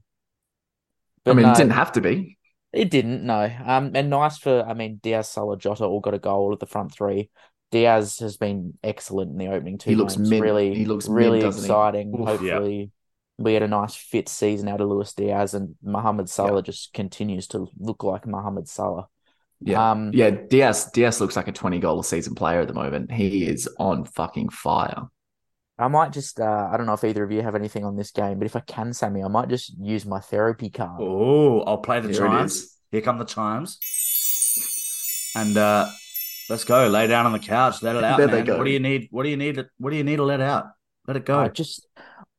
[1.25, 2.37] I mean, no, it didn't have to be.
[2.71, 3.49] It didn't, no.
[3.65, 6.65] Um, and nice for, I mean, Diaz, Salah, Jota all got a goal at the
[6.65, 7.29] front three.
[7.75, 9.89] Diaz has been excellent in the opening two.
[9.89, 10.29] He looks games.
[10.29, 12.15] Mid, really, he looks really mid, exciting.
[12.15, 12.85] Oof, Hopefully, yeah.
[13.37, 16.61] we had a nice fit season out of Luis Diaz, and Mohamed Salah yeah.
[16.61, 19.09] just continues to look like Mohamed Salah.
[19.59, 20.29] Yeah, um, yeah.
[20.29, 23.11] Diaz Diaz looks like a twenty goal a season player at the moment.
[23.11, 25.09] He is on fucking fire.
[25.77, 28.11] I might just, uh, I don't know if either of you have anything on this
[28.11, 31.01] game, but if I can, Sammy, I might just use my therapy card.
[31.01, 32.77] Oh, I'll play the Here chimes.
[32.91, 33.77] Here come the chimes.
[35.35, 35.89] And uh,
[36.49, 36.87] Let's go.
[36.87, 37.81] Lay down on the couch.
[37.81, 38.17] Let it out.
[38.17, 38.35] There man.
[38.35, 38.57] they go.
[38.57, 39.07] What do you need?
[39.11, 39.63] What do you need?
[39.77, 40.65] What do you need to let out?
[41.07, 41.39] Let it go.
[41.39, 41.87] I just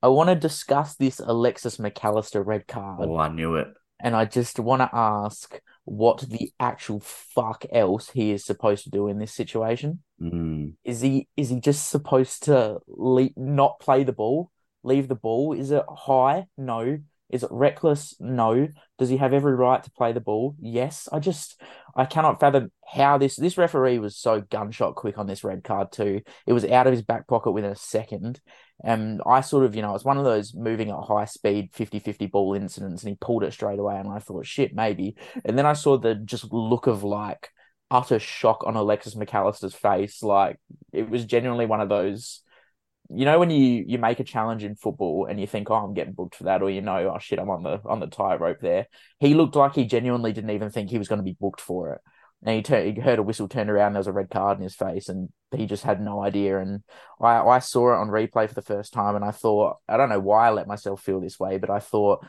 [0.03, 3.01] I want to discuss this Alexis Mac Allister red card.
[3.03, 3.69] Oh, I knew it.
[4.01, 8.91] And I just want to ask what the actual fuck else he is supposed to
[8.91, 10.03] do in this situation.
[10.21, 10.75] Mm.
[10.85, 14.51] Is he is he just supposed to le- not play the ball,
[14.83, 15.53] leave the ball?
[15.53, 16.47] Is it high?
[16.59, 16.99] No.
[17.31, 18.15] Is it reckless?
[18.21, 18.69] No.
[18.99, 20.55] Does he have every right to play the ball?
[20.61, 21.09] Yes.
[21.13, 21.61] I just
[21.95, 25.91] I cannot fathom how this this referee was so gunshot quick on this red card
[25.91, 26.23] too.
[26.47, 28.41] It was out of his back pocket within a second.
[28.85, 32.31] And I sort of, you know, it's one of those moving at high speed 50-50
[32.31, 35.17] ball incidents and he pulled it straight away and I thought, shit, maybe.
[35.45, 37.51] And then I saw the just look of like
[37.91, 40.23] utter shock on Alexis Mac Allister's face.
[40.23, 40.59] Like
[40.93, 42.43] it was genuinely one of those
[43.11, 45.95] you know when you you make a challenge in football and you think, oh, I'm
[45.95, 48.61] getting booked for that, or you know, oh shit, I'm on the on the tightrope
[48.61, 48.87] there.
[49.21, 51.93] He looked like he genuinely didn't even think he was going to be booked for
[51.95, 52.01] it.
[52.45, 53.95] And he, turned, he heard a whistle turned around.
[53.95, 56.59] There was a red card in his face, and he just had no idea.
[56.59, 56.83] And
[57.21, 60.11] I I saw it on replay for the first time, and I thought I don't
[60.11, 62.27] know why I let myself feel this way, but I thought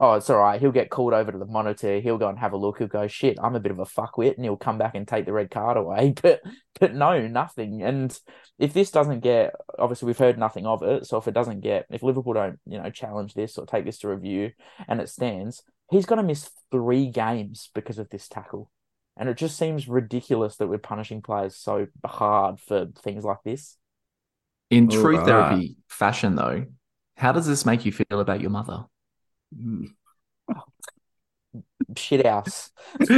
[0.00, 0.60] oh, it's all right.
[0.60, 2.00] He'll get called over to the monitor.
[2.00, 2.78] He'll go and have a look.
[2.78, 5.24] He'll go, shit, I'm a bit of a fuckwit, and he'll come back and take
[5.24, 6.14] the red card away.
[6.22, 6.40] But
[6.80, 7.82] but no, nothing.
[7.82, 8.18] And
[8.58, 11.06] if this doesn't get, obviously we've heard nothing of it.
[11.06, 13.98] So if it doesn't get, if Liverpool don't, you know, challenge this or take this
[13.98, 14.50] to review,
[14.88, 18.70] and it stands, he's going to miss three games because of this tackle.
[19.16, 23.76] And it just seems ridiculous that we're punishing players so hard for things like this.
[24.70, 25.26] In All true right.
[25.26, 26.66] therapy fashion, though,
[27.16, 28.86] how does this make you feel about your mother?
[31.96, 32.70] Shit house.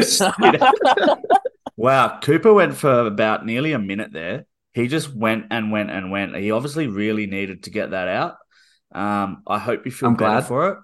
[1.79, 4.47] Wow, Cooper went for about nearly a minute there.
[4.73, 6.35] He just went and went and went.
[6.35, 8.37] He obviously really needed to get that out.
[8.95, 10.47] Um, I hope you feel I'm glad.
[10.47, 10.79] for it.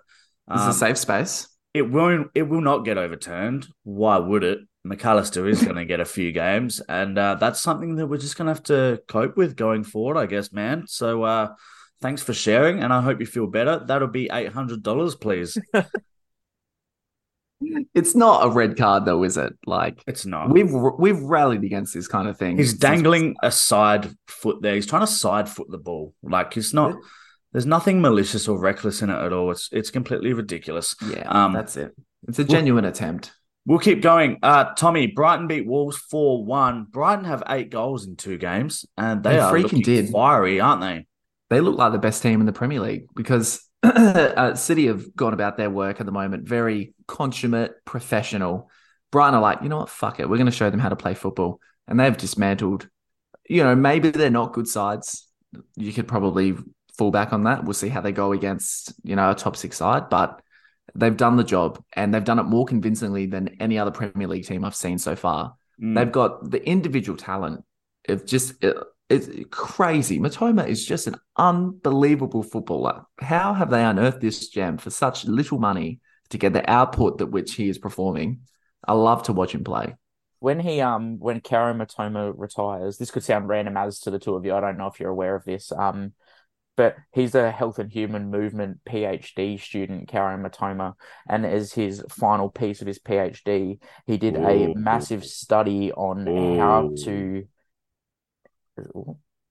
[0.49, 1.49] This is Um, a safe space.
[1.73, 2.29] it won't.
[2.35, 3.69] It will not get overturned.
[3.85, 4.59] Why would it?
[4.85, 8.19] Mac Allister is going to get a few games, and uh, that's something that we're
[8.19, 10.85] just going to have to cope with going forward, I guess, man.
[10.89, 11.55] So, uh,
[12.03, 13.79] thanks for sharing, and I hope you feel better.
[13.87, 15.57] That'll be eight hundred dollars, please.
[17.95, 19.53] It's not a red card, though, is it?
[19.67, 20.51] Like It's not.
[20.51, 22.59] we've we've rallied against this kind of thing.
[22.59, 24.75] He's dangling a side foot there.
[24.75, 26.13] He's trying to side foot the ball.
[26.25, 26.97] Like he's not.
[27.53, 29.53] There's nothing malicious or reckless in it at all.
[29.53, 30.97] It's it's completely ridiculous.
[31.09, 31.95] Yeah, Um, that's it.
[32.27, 33.31] It's a genuine attempt.
[33.65, 34.39] We'll keep going.
[34.43, 36.87] Uh, Tommy, Brighton beat Wolves four one.
[36.91, 40.09] Brighton have eight goals in two games, and they They are freaking did.
[40.11, 41.07] fiery, aren't they?
[41.53, 45.35] They look like the best team in the Premier League because uh, City have gone
[45.35, 48.71] about their work at the moment very consummate, professional.
[49.11, 49.91] Brighton are like, you know what?
[49.91, 50.31] Fuck it.
[50.31, 52.89] We're going to show them how to play football, and they've dismantled.
[53.51, 55.29] You know, maybe they're not good sides.
[55.77, 56.55] You could probably
[56.97, 57.65] fall back on that.
[57.65, 60.41] We'll see how they go against you know a top six side, but
[60.95, 64.47] they've done the job and they've done it more convincingly than any other Premier League
[64.47, 65.55] team I've seen so far.
[65.79, 65.97] Mm.
[65.97, 67.63] They've got the individual talent.
[68.09, 68.75] of just it,
[69.09, 70.19] it's crazy.
[70.19, 73.05] Mitoma is just an unbelievable footballer.
[73.21, 77.27] How have they unearthed this gem for such little money to get the output that
[77.27, 78.41] which he is performing?
[78.87, 79.95] I love to watch him play.
[80.39, 84.35] when he um when Kaoru Mitoma retires, this could sound random as to the two
[84.35, 84.55] of you.
[84.55, 85.71] I don't know if you're aware of this.
[85.73, 86.15] Um,
[86.77, 90.95] but he's a health and human movement PhD student, Kaoru Mitoma,
[91.29, 96.27] and as his final piece of his PhD, he did a massive study on
[96.59, 97.47] how to.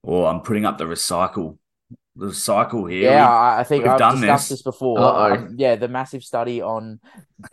[0.04, 1.58] Oh, I'm putting up the recycle.
[2.18, 3.10] The recycle here.
[3.12, 4.58] Yeah, I I think we've I've done discussed this.
[4.60, 5.00] this, before.
[5.00, 5.34] Uh-oh.
[5.34, 7.00] Um, yeah, the massive study on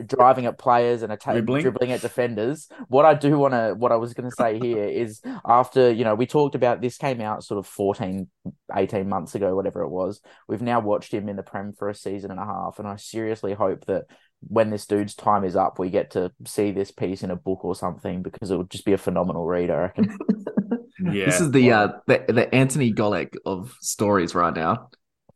[0.04, 1.62] driving at players and atta- Dribbling.
[1.62, 1.92] dribbling.
[1.92, 2.68] at defenders.
[2.88, 6.02] What I do want to, what I was going to say here is after, you
[6.02, 8.28] know, we talked about this came out sort of 14,
[8.74, 10.20] 18 months ago, whatever it was.
[10.48, 12.80] We've now watched him in the Prem for a season and a half.
[12.80, 14.06] And I seriously hope that
[14.40, 17.64] when this dude's time is up, we get to see this piece in a book
[17.64, 20.18] or something because it would just be a phenomenal read, I reckon.
[21.00, 21.26] yeah.
[21.26, 24.90] This is the uh the, the Anthony Golek of stories right now.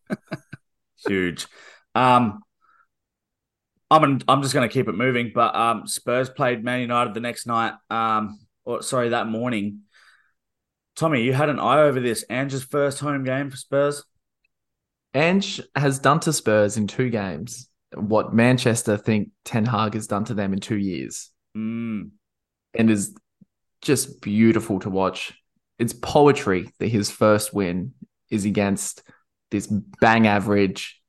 [1.07, 1.47] huge.
[1.95, 2.41] Um,
[3.91, 5.33] I'm I'm just going to keep it moving.
[5.35, 7.75] But um, Spurs played Man United the next night.
[7.91, 9.81] Um, or sorry, that morning.
[10.95, 12.23] Tommy, you had an eye over this.
[12.25, 14.05] Ange's first home game for Spurs.
[15.15, 20.25] Ange has done to Spurs in two games what Manchester think Ten Hag has done
[20.25, 21.31] to them in two years.
[21.57, 22.13] Mm.
[22.73, 23.15] and is
[23.83, 25.35] just beautiful to watch.
[25.79, 27.95] It's poetry that his first win
[28.31, 29.03] is against
[29.51, 31.01] this bang average,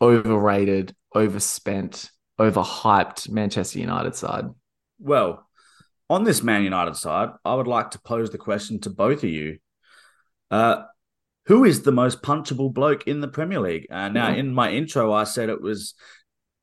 [0.00, 4.46] overrated, overspent, overhyped Manchester United side.
[4.98, 5.46] Well,
[6.10, 9.30] on this Man United side, I would like to pose the question to both of
[9.30, 9.58] you.
[10.50, 10.82] Uh,
[11.46, 13.86] who is the most punchable bloke in the Premier League?
[13.90, 15.94] Uh, now, in my intro, I said it was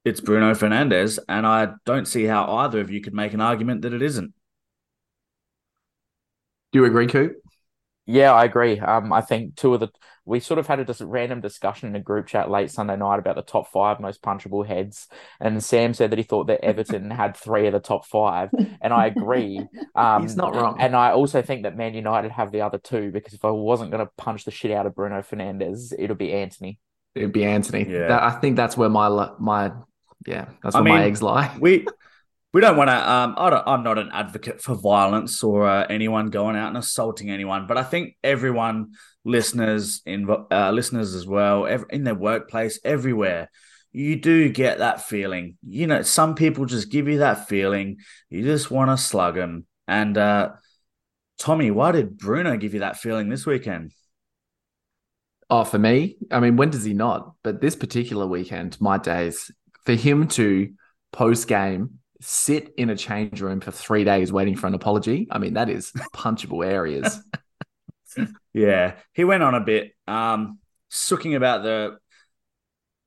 [0.03, 3.81] it's Bruno Fernandes, and I don't see how either of you could make an argument
[3.81, 4.33] that it isn't.
[6.75, 7.37] Do you agree, Coop?
[8.05, 8.81] Yeah, I agree.
[8.81, 9.87] Um, I think two of the
[10.25, 13.17] we sort of had a just random discussion in a group chat late Sunday night
[13.17, 15.07] about the top five most punchable heads,
[15.39, 18.49] and Sam said that he thought that Everton had three of the top five,
[18.81, 19.61] and I agree.
[19.95, 20.75] Um, He's not wrong.
[20.81, 23.91] And I also think that Man United have the other two because if I wasn't
[23.91, 26.79] going to punch the shit out of Bruno Fernandes, it'll be Antony.
[27.15, 27.89] It'd be Antony.
[27.89, 28.07] Yeah.
[28.09, 29.71] That- I think that's where my my
[30.27, 31.55] yeah, that's I where my eggs lie.
[31.61, 31.87] We
[32.55, 33.11] we don't want to.
[33.11, 37.29] Um, I I'm not an advocate for violence or uh, anyone going out and assaulting
[37.29, 38.93] anyone, but I think everyone,
[39.25, 43.51] listeners, in uh, listeners as well, in their workplace, everywhere,
[43.91, 45.57] you do get that feeling.
[45.67, 47.97] You know, some people just give you that feeling.
[48.29, 49.65] You just want to slug them.
[49.85, 50.51] And uh,
[51.37, 53.91] Tommy, why did Bruno give you that feeling this weekend?
[55.49, 57.33] Oh, for me, I mean, when does he not?
[57.43, 59.51] But this particular weekend, my days,
[59.85, 60.71] for him to
[61.11, 65.37] post game sit in a change room for three days waiting for an apology, I
[65.37, 67.19] mean, that is punchable areas.
[68.53, 71.97] Yeah, he went on a bit, um, sooking about the.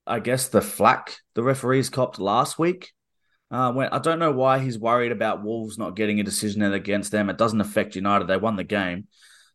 [0.07, 2.93] I guess the flack the referees copped last week.
[3.51, 7.13] Uh, when I don't know why he's worried about Wolves not getting a decision against
[7.13, 7.31] them.
[7.31, 9.09] It doesn't affect United; they won the game.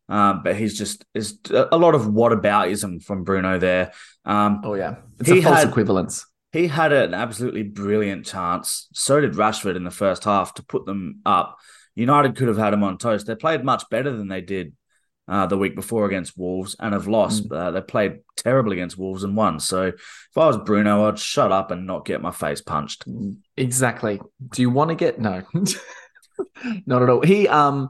[0.10, 3.94] Um, but he's just is a lot of whataboutism from Bruno there.
[4.26, 6.26] Um, oh yeah, it's a false had, equivalence.
[6.54, 8.88] He had an absolutely brilliant chance.
[8.94, 11.58] So did Rashford in the first half to put them up.
[11.96, 13.26] United could have had him on toast.
[13.26, 14.74] They played much better than they did
[15.28, 17.50] uh, the week before against Wolves and have lost.
[17.50, 17.58] Mm.
[17.58, 19.60] Uh, they played terribly against Wolves and won.
[19.60, 23.06] So if I was Bruno, I'd shut up and not get my face punched.
[23.58, 24.22] Exactly.
[24.52, 25.42] Do you want to get no?
[26.86, 27.22] not at all.
[27.22, 27.90] He um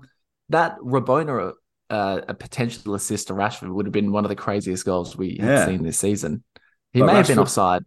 [0.49, 1.53] that Rabona
[1.89, 5.37] uh, a potential assist to Rashford would have been one of the craziest goals we
[5.39, 5.59] yeah.
[5.59, 6.43] have seen this season.
[6.91, 7.83] He but may Rashford, have been offside,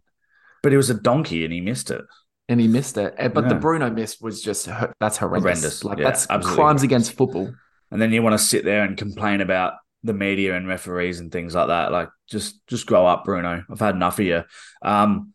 [0.66, 2.02] but he was a donkey and he missed it.
[2.48, 3.14] And he missed it.
[3.16, 3.50] But yeah.
[3.50, 4.66] the Bruno miss was just
[4.98, 5.44] that's horrendous.
[5.44, 5.84] horrendous.
[5.84, 7.54] Like yeah, that's crimes against football.
[7.92, 11.30] And then you want to sit there and complain about the media and referees and
[11.30, 11.92] things like that.
[11.92, 13.62] Like just just grow up, Bruno.
[13.70, 14.42] I've had enough of you.
[14.82, 15.34] Um,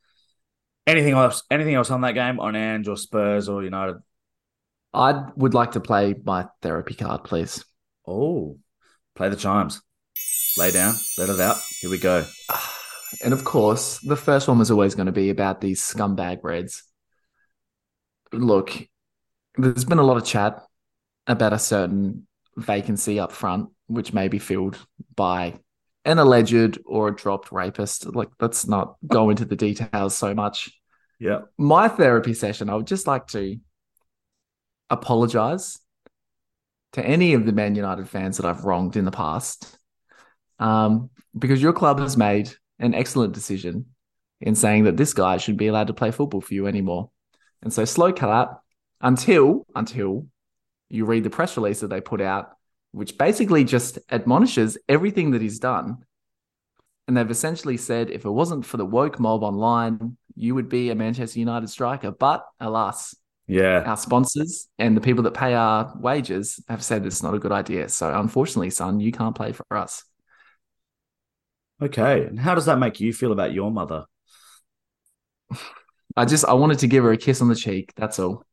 [0.86, 1.44] anything else?
[1.50, 4.00] Anything else on that game on Ange or Spurs or United?
[4.94, 7.64] I would like to play my therapy card, please.
[8.06, 8.58] Oh,
[9.16, 9.82] play the chimes.
[10.58, 11.56] Lay down, let it out.
[11.80, 12.26] Here we go.
[13.24, 16.84] And of course, the first one was always going to be about these scumbag Reds.
[18.32, 18.72] Look,
[19.58, 20.64] there's been a lot of chat
[21.28, 24.78] about a certain vacancy up front, which may be filled
[25.16, 25.60] by
[26.06, 28.06] an alleged or a dropped rapist.
[28.06, 30.72] Like, let's not go into the details so much.
[31.20, 31.42] Yeah.
[31.58, 33.58] My therapy session, I would just like to
[34.90, 35.78] apologize
[36.94, 39.78] to any of the Man United fans that I've wronged in the past,
[40.60, 43.86] um, because your club has made an excellent decision
[44.42, 47.12] in saying that this guy should be allowed to play football for you anymore.
[47.62, 48.62] And so slow clap
[49.00, 50.28] until until
[50.90, 52.52] you read the press release that they put out,
[52.92, 56.00] which basically just admonishes everything that he's done.
[57.08, 60.90] And they've essentially said if it wasn't for the woke mob online, you would be
[60.90, 62.12] a Manchester United striker.
[62.12, 63.16] But alas,
[63.48, 63.84] yeah.
[63.86, 67.52] Our sponsors and the people that pay our wages have said it's not a good
[67.52, 67.90] idea.
[67.90, 70.06] So unfortunately, son, you can't play for us.
[71.82, 72.26] Okay.
[72.26, 74.06] And how does that make you feel about your mother?
[76.16, 77.94] I just I wanted to give her a kiss on the cheek.
[77.96, 78.46] That's all.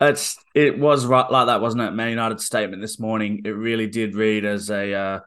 [0.00, 1.92] It's it was right like that, wasn't it?
[1.92, 3.42] Man United statement this morning.
[3.44, 4.92] It really did read as a.
[4.92, 5.20] Uh,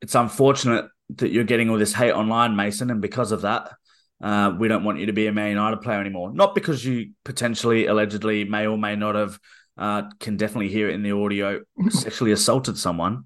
[0.00, 3.72] it's unfortunate that you're getting all this hate online, Mason, and because of that,
[4.20, 6.32] uh, we don't want you to be a Man United player anymore.
[6.32, 9.38] Not because you potentially, allegedly, may or may not have,
[9.76, 13.24] uh, can definitely hear it in the audio, sexually assaulted someone.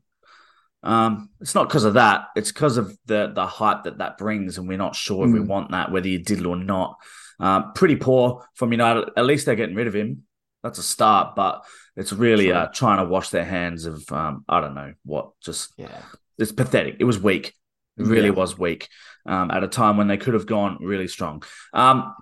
[0.83, 2.29] Um, it's not because of that.
[2.37, 5.41] It's because of the the hype that that brings, and we're not sure if we
[5.41, 5.47] hmm.
[5.47, 6.97] want that, whether you did it or not.
[7.39, 9.11] Uh, pretty poor from United.
[9.17, 10.25] At least they're getting rid of him.
[10.63, 11.65] That's a start, but
[11.97, 15.33] it's really uh, trying to wash their hands of um, I don't know what.
[15.43, 16.03] Just yeah,
[16.39, 16.97] it's pathetic.
[16.99, 17.55] It was weak.
[17.99, 18.35] It really yeah.
[18.35, 18.89] was weak
[19.27, 21.43] um, at a time when they could have gone really strong.
[21.73, 22.15] Um,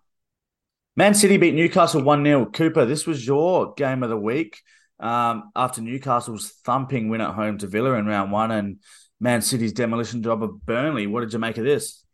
[0.96, 2.46] Man City beat Newcastle 1 0.
[2.46, 4.60] Cooper, this was your game of the week
[5.00, 8.78] um, after Newcastle's thumping win at home to Villa in round one and
[9.20, 11.06] Man City's demolition job of Burnley.
[11.06, 12.04] What did you make of this?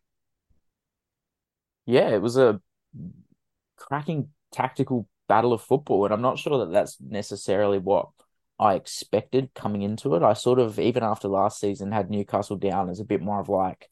[1.87, 2.61] Yeah, it was a
[3.77, 6.05] cracking tactical battle of football.
[6.05, 8.09] And I'm not sure that that's necessarily what
[8.59, 10.23] I expected coming into it.
[10.23, 13.49] I sort of, even after last season, had Newcastle down as a bit more of
[13.49, 13.91] like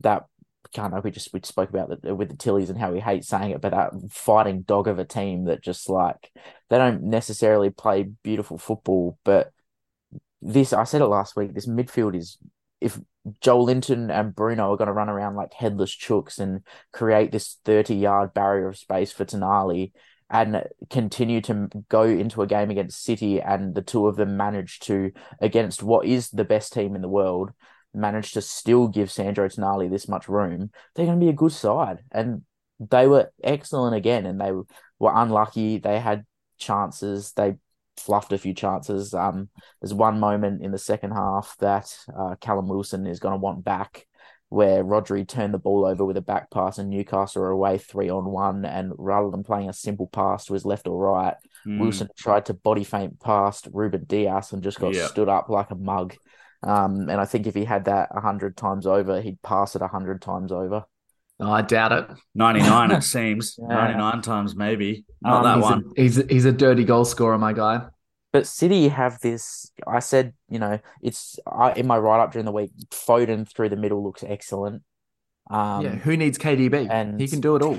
[0.00, 0.26] that
[0.74, 3.24] kind know we just we spoke about that with the Tillies and how we hate
[3.24, 6.30] saying it, but that fighting dog of a team that just like
[6.70, 9.52] they don't necessarily play beautiful football, but
[10.40, 11.54] this I said it last week.
[11.54, 12.38] This midfield is
[12.80, 12.98] if
[13.40, 17.94] Joelinton and Bruno are going to run around like headless chooks and create this thirty
[17.94, 19.92] yard barrier of space for Tonali
[20.28, 24.80] and continue to go into a game against City, and the two of them manage
[24.80, 27.52] to against what is the best team in the world
[27.94, 31.52] managed to still give Sandro Tonali this much room, they're going to be a good
[31.52, 31.98] side.
[32.10, 32.42] And
[32.78, 35.78] they were excellent again, and they were unlucky.
[35.78, 36.24] They had
[36.58, 37.32] chances.
[37.32, 37.56] They
[37.96, 39.14] fluffed a few chances.
[39.14, 39.48] Um,
[39.80, 43.64] there's one moment in the second half that uh, Callum Wilson is going to want
[43.64, 44.06] back,
[44.48, 48.08] where Rodri turned the ball over with a back pass, and Newcastle are away three
[48.08, 48.64] on one.
[48.64, 51.78] And rather than playing a simple pass to his left or right, mm.
[51.78, 55.06] Wilson tried to body feint past Ruben Dias and just got yeah.
[55.06, 56.14] stood up like a mug.
[56.62, 59.82] Um, and I think if he had that a hundred times over, he'd pass it
[59.82, 60.84] a hundred times over.
[61.40, 62.06] Oh, I doubt it.
[62.34, 63.58] Ninety nine, it seems.
[63.58, 63.74] Yeah.
[63.74, 65.04] Ninety nine times, maybe.
[65.20, 65.84] Not um, that he's one.
[65.96, 67.86] A, he's a, he's a dirty goal scorer, my guy.
[68.32, 69.70] But City have this.
[69.86, 72.70] I said, you know, it's I, in my write up during the week.
[72.90, 74.82] Foden through the middle looks excellent.
[75.50, 76.88] Um, yeah, who needs KDB?
[76.88, 77.78] And he can do it all.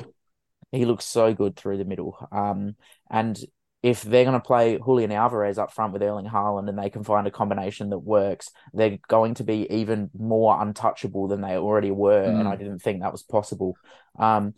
[0.71, 2.27] He looks so good through the middle.
[2.31, 2.75] Um,
[3.09, 3.39] and
[3.83, 7.03] if they're going to play Julian Alvarez up front with Erling Haaland and they can
[7.03, 11.91] find a combination that works, they're going to be even more untouchable than they already
[11.91, 12.25] were.
[12.25, 12.39] Mm.
[12.39, 13.75] And I didn't think that was possible.
[14.17, 14.53] Um,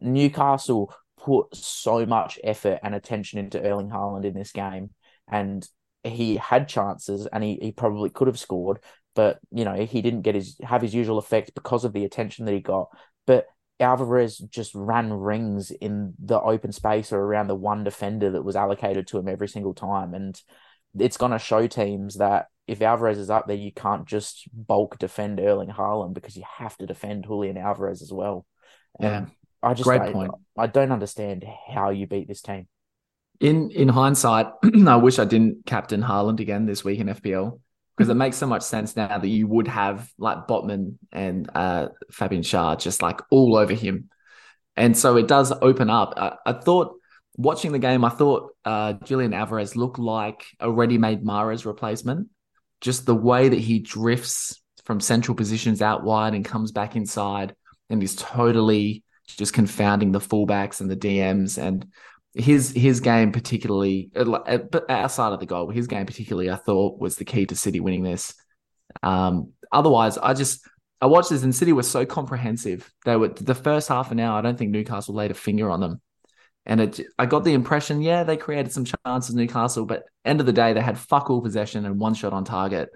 [0.00, 4.90] Newcastle put so much effort and attention into Erling Haaland in this game,
[5.30, 5.66] and
[6.02, 8.80] he had chances and he, he probably could have scored,
[9.14, 12.44] but you know he didn't get his have his usual effect because of the attention
[12.44, 12.88] that he got.
[13.26, 13.46] But
[13.80, 18.56] Alvarez just ran rings in the open space or around the one defender that was
[18.56, 20.14] allocated to him every single time.
[20.14, 20.40] And
[20.98, 24.98] it's going to show teams that if Alvarez is up there, you can't just bulk
[24.98, 28.46] defend Erling Haaland because you have to defend Julian Alvarez as well.
[29.00, 29.26] Yeah.
[29.62, 30.32] I just great I, point.
[30.56, 32.68] I don't understand how you beat this team.
[33.40, 34.46] In in hindsight,
[34.86, 37.58] I wish I didn't captain Haaland again this week in FPL
[37.96, 41.88] because it makes so much sense now that you would have like Botman and uh,
[42.10, 44.10] Fabian Schär just like all over him.
[44.76, 46.14] And so it does open up.
[46.16, 46.96] I, I thought
[47.36, 52.28] watching the game, I thought uh, Julian Alvarez looked like a ready made Mahrez replacement.
[52.80, 57.54] Just the way that he drifts from central positions out wide and comes back inside
[57.88, 61.58] and is totally just confounding the fullbacks and the DMs.
[61.58, 61.86] And
[62.34, 66.56] his his game particularly, uh, uh, but outside of the goal, his game particularly, I
[66.56, 68.34] thought was the key to City winning this.
[69.02, 70.66] Um, otherwise, I just
[71.00, 72.92] I watched this and City were so comprehensive.
[73.04, 74.38] They were the first half an hour.
[74.38, 76.00] I don't think Newcastle laid a finger on them,
[76.66, 80.46] and it I got the impression, yeah, they created some chances Newcastle, but end of
[80.46, 82.90] the day, they had fuck all possession and one shot on target,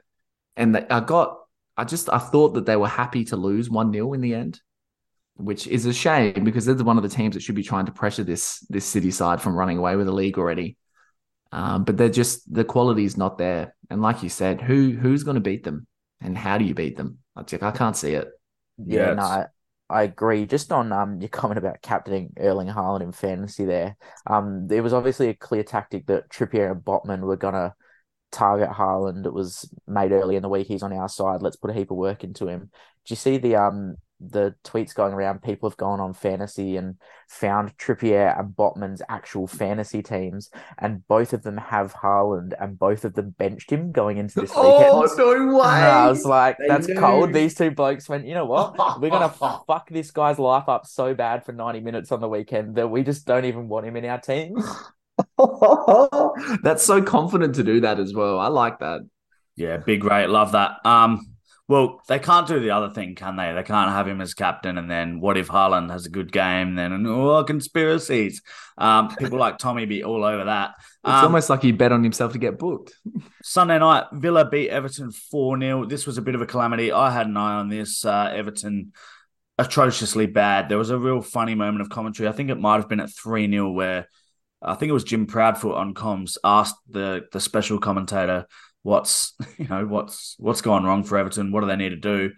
[0.56, 1.38] and they, I got
[1.76, 4.60] I just I thought that they were happy to lose one 0 in the end
[5.38, 7.92] which is a shame because they're one of the teams that should be trying to
[7.92, 10.76] pressure this this city side from running away with the league already.
[11.52, 15.22] Um, but they're just the quality is not there, and like you said, who who's
[15.22, 15.86] going to beat them,
[16.20, 17.18] and how do you beat them?
[17.36, 18.28] I I can't see it.
[18.84, 19.46] Yeah, yeah no, I,
[19.88, 20.44] I, agree.
[20.44, 24.92] Just on um your comment about captaining Erling Haaland in fantasy, there, um, there was
[24.92, 27.74] obviously a clear tactic that Trippier and Botman were gonna
[28.32, 29.24] target Haaland.
[29.24, 30.66] It was made early in the week.
[30.66, 31.42] He's on our side.
[31.42, 32.70] Let's put a heap of work into him.
[33.06, 36.96] Do you see the um the tweets going around, people have gone on fantasy and
[37.28, 43.04] found Trippier and Botman's actual fantasy teams, and both of them have Haaland, and both
[43.04, 45.20] of them benched him going into this oh, weekend.
[45.20, 45.64] Oh no way!
[45.64, 46.98] And I was like, they that's knew.
[46.98, 47.32] cold.
[47.32, 48.74] These two blokes went, you know what?
[49.00, 52.76] We're gonna fuck this guy's life up so bad for ninety minutes on the weekend
[52.76, 54.64] that we just don't even want him in our teams.
[56.62, 58.38] that's so confident to do that as well.
[58.38, 59.00] I like that.
[59.56, 60.28] Yeah, big rate.
[60.28, 60.84] Love that.
[60.84, 61.34] Um,
[61.68, 63.52] well, they can't do the other thing, can they?
[63.52, 66.76] They can't have him as captain, and then what if Haaland has a good game?
[66.76, 68.40] Then oh, conspiracies.
[68.78, 70.76] Um, people like Tommy be all over that.
[70.78, 72.94] It's um, almost like he bet on himself to get booked.
[73.42, 76.90] Sunday night, Villa beat Everton four 0 This was a bit of a calamity.
[76.90, 78.02] I had an eye on this.
[78.02, 78.92] Uh, Everton
[79.58, 80.70] atrociously bad.
[80.70, 82.30] There was a real funny moment of commentary.
[82.30, 84.08] I think it might have been at three 0 where
[84.62, 88.46] I think it was Jim Proudfoot on comms asked the the special commentator
[88.88, 91.52] what's you know what's what's gone wrong for Everton.
[91.52, 92.32] What do they need to do?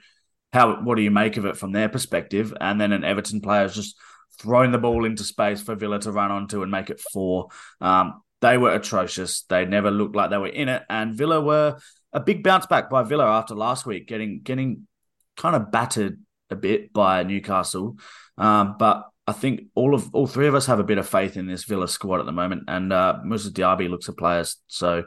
[0.53, 2.53] How what do you make of it from their perspective?
[2.61, 3.97] And then an Everton player has just
[4.39, 7.49] thrown the ball into space for Villa to run onto and make it four.
[7.81, 9.43] Um, they were atrocious.
[9.43, 11.79] They never looked like they were in it, and Villa were
[12.13, 14.89] a big bounce back by Villa after last week, getting getting
[15.37, 16.19] kind of battered
[16.51, 17.97] a bit by Newcastle.
[18.37, 21.37] Um, but I think all of all three of us have a bit of faith
[21.37, 24.57] in this Villa squad at the moment, and uh, Moussa Diaby looks at players.
[24.67, 25.05] So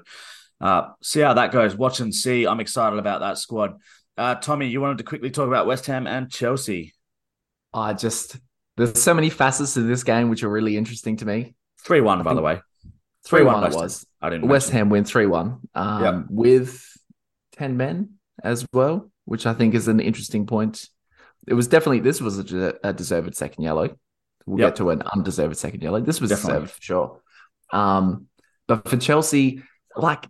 [0.63, 1.75] uh, see how that goes.
[1.75, 2.47] Watch and see.
[2.47, 3.73] I'm excited about that squad.
[4.17, 6.93] Uh, Tommy, you wanted to quickly talk about West Ham and Chelsea.
[7.73, 8.37] I just
[8.77, 11.55] there's so many facets to this game which are really interesting to me.
[11.83, 12.61] Three one, by the way.
[13.25, 14.05] Three one it was.
[14.21, 14.47] I didn't.
[14.47, 15.59] West Ham win three one.
[15.75, 16.25] Um, yep.
[16.29, 16.97] with
[17.51, 20.87] ten men as well, which I think is an interesting point.
[21.45, 23.97] It was definitely this was a, a deserved second yellow.
[24.45, 24.69] We'll yep.
[24.69, 25.99] get to an undeserved second yellow.
[25.99, 26.61] This was definitely.
[26.61, 27.21] deserved for sure.
[27.73, 28.27] Um,
[28.67, 29.61] but for Chelsea,
[29.95, 30.27] like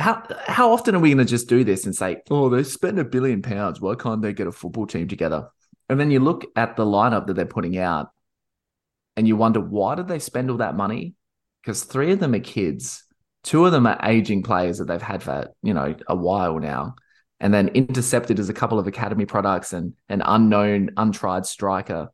[0.00, 2.98] how how often are we going to just do this and say, "Oh, they spent
[2.98, 3.80] a billion pounds.
[3.80, 5.48] Why can't they get a football team together?"
[5.88, 8.10] And then you look at the lineup that they're putting out,
[9.16, 11.14] and you wonder why did they spend all that money?
[11.62, 13.04] Because three of them are kids,
[13.42, 16.94] two of them are aging players that they've had for you know a while now,
[17.38, 22.08] and then intercepted as a couple of academy products and an unknown, untried striker.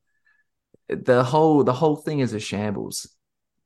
[0.89, 3.09] The whole the whole thing is a shambles,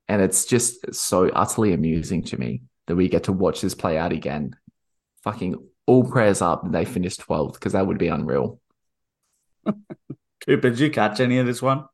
[0.09, 3.99] and it's just so utterly amusing to me that we get to watch this play
[3.99, 4.57] out again.
[5.25, 5.57] Fucking
[5.87, 8.61] all prayers up that they finish 12th because that would be unreal.
[9.65, 11.85] Cooper, did you catch any of this one?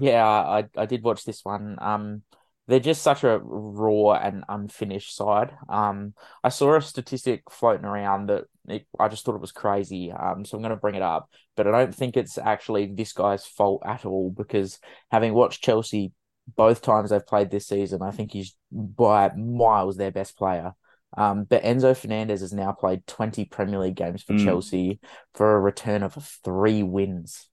[0.00, 1.76] Yeah, I, I did watch this one.
[1.80, 2.22] Um,
[2.66, 5.54] they're just such a raw and unfinished side.
[5.68, 10.10] Um, I saw a statistic floating around that it, I just thought it was crazy.
[10.10, 13.12] Um, so I'm going to bring it up, but I don't think it's actually this
[13.12, 14.78] guy's fault at all because
[15.10, 16.12] having watched Chelsea
[16.56, 18.02] both times they've played this season.
[18.02, 20.74] I think he's by miles their best player.
[21.16, 24.44] Um, but Enzo Fernandez has now played 20 Premier League games for Mm.
[24.44, 25.00] Chelsea
[25.34, 26.14] for a return of
[26.44, 27.48] three wins.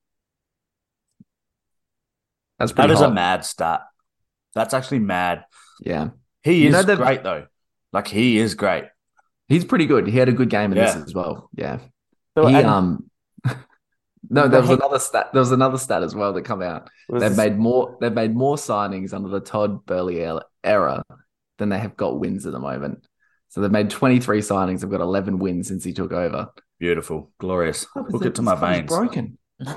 [2.58, 3.82] That's That pretty is a mad stat.
[4.54, 5.46] That's actually mad.
[5.82, 6.10] yeah.
[6.44, 7.46] He You is know great though.
[7.94, 8.86] Like he is great.
[9.48, 10.08] He's pretty good.
[10.08, 10.94] He had a good game in Yeah.
[10.94, 11.50] this as well.
[11.54, 11.80] Yeah.
[12.36, 13.11] But he and um
[14.30, 16.90] No, there was another stat there was another stat as well that come out.
[17.10, 21.04] They've this- made more they've made more signings under the Todd Boehly era- era
[21.58, 23.06] than they have got wins at the moment.
[23.50, 26.50] So they've made 23 signings, they've got 11 wins since he took over.
[26.80, 27.86] Beautiful, glorious.
[27.94, 28.88] Hook This it to my club's veins.
[28.88, 29.38] broken.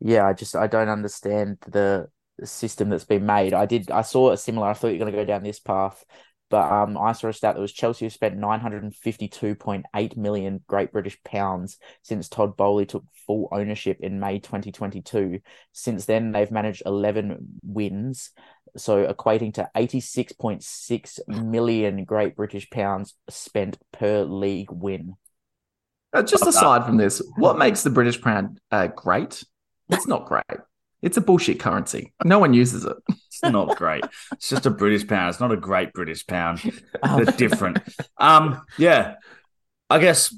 [0.00, 2.08] yeah, I just I don't understand the
[2.44, 3.54] system that's been made.
[3.54, 4.68] I did I saw a similar.
[4.68, 6.04] I thought you're going to go down this path,
[6.50, 9.28] but um, I saw a stat that was Chelsea have spent nine hundred and fifty
[9.28, 14.38] two point eight million Great British pounds since Todd Boehly took full ownership in May
[14.38, 15.40] twenty twenty two.
[15.72, 18.30] Since then, they've managed eleven wins,
[18.76, 25.14] so equating to eighty six point six million Great British pounds spent per league win.
[26.12, 29.42] Uh, just aside from this, what makes the British pound uh, great?
[29.88, 30.44] It's not great.
[31.02, 32.12] It's a bullshit currency.
[32.24, 32.96] No one uses it.
[33.08, 34.04] It's not great.
[34.32, 35.28] It's just a British pound.
[35.30, 36.60] It's not a great British pound.
[37.02, 37.78] Um, They're different.
[38.16, 39.16] Um, yeah.
[39.90, 40.34] I guess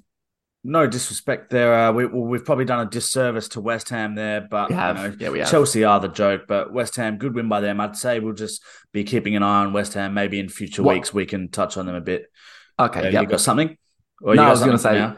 [0.64, 1.72] no disrespect there.
[1.72, 5.28] Uh, we, we've probably done a disservice to West Ham there, but you know, yeah,
[5.30, 5.48] we have.
[5.50, 7.80] Chelsea are the joke, but West Ham, good win by them.
[7.80, 10.12] I'd say we'll just be keeping an eye on West Ham.
[10.14, 12.26] Maybe in future What- weeks we can touch on them a bit.
[12.80, 13.20] Okay, yeah.
[13.20, 13.76] You got something?
[14.22, 15.16] Or No, you got I was gonna say- now?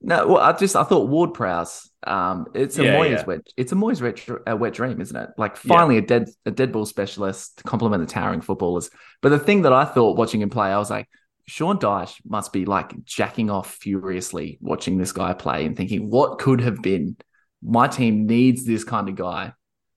[0.00, 1.90] No, well, I just I thought Ward Prowse.
[2.06, 3.24] Um, it's a Yeah, Moyes yeah.
[3.24, 3.40] wet.
[3.56, 5.30] It's a Moyes a wet dream, isn't it?
[5.36, 8.90] Like finally a dead a dead ball specialist to complement the towering footballers.
[9.20, 11.08] But the thing that I thought watching him play, I was like,
[11.46, 16.38] Sean Dyche must be like jacking off furiously watching this guy play and thinking, what
[16.38, 17.16] could have been?
[17.60, 19.52] My team needs this kind of guy,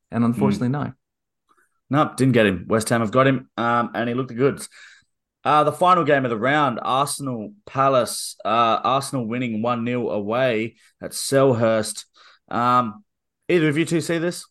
[0.10, 0.94] and unfortunately, no.
[1.92, 2.66] No, didn't get him.
[2.68, 4.66] West Ham have got him, um, and he looked good.
[5.44, 8.36] Uh, the final game of the round, Arsenal Palace.
[8.46, 12.06] Uh, Arsenal winning 1 0 away at Selhurst.
[12.50, 13.04] Um,
[13.50, 14.46] either of you two see this?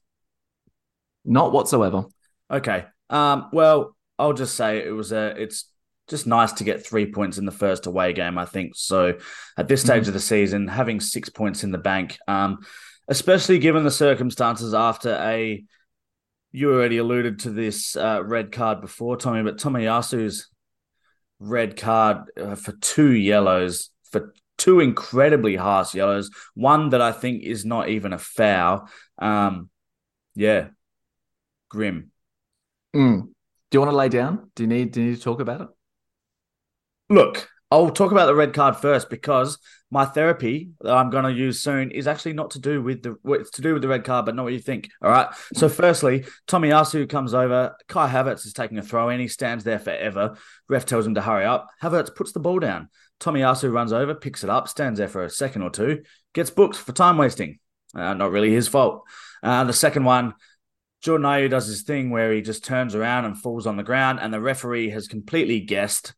[1.25, 2.07] Not whatsoever.
[2.51, 2.87] Okay.
[3.09, 5.41] Um, well, I'll just say it was a.
[5.41, 5.71] It's
[6.09, 8.37] just nice to get three points in the first away game.
[8.37, 9.17] I think so.
[9.57, 12.59] At this stage of the season, having six points in the bank, um,
[13.07, 15.65] especially given the circumstances after a.
[16.53, 20.49] You already alluded to this uh, red card before, Tommy, but Tomiyasu's
[21.41, 26.31] red card uh, for two yellows for two incredibly harsh yellows.
[26.55, 28.89] One that I think is not even a foul.
[29.19, 29.71] Um,
[30.35, 30.69] yeah,
[31.69, 32.13] grim.
[32.95, 33.23] Mm.
[33.23, 34.51] Do you want to lay down?
[34.55, 35.69] Do you need do you need to talk about it?
[37.09, 39.59] Look, I'll talk about the red card first because
[39.93, 43.17] my therapy that I'm going to use soon is actually not to do with the
[43.25, 44.89] it's to do with the red card, but not what you think.
[45.03, 45.29] All right.
[45.55, 47.77] So, firstly, Tomiyasu comes over.
[47.89, 49.21] Kai Havertz is taking a throw in.
[49.21, 50.37] He stands there forever.
[50.69, 51.69] Ref tells him to hurry up.
[51.83, 52.89] Havertz puts the ball down.
[53.21, 56.03] Tomiyasu runs over, picks it up, stands there for a second or two,
[56.33, 57.59] gets booked for time wasting.
[57.95, 59.03] Uh, not really his fault.
[59.43, 60.35] Uh, the second one,
[61.03, 64.21] Jordan Ayew does his thing where he just turns around and falls on the ground,
[64.21, 66.15] and the referee has completely guessed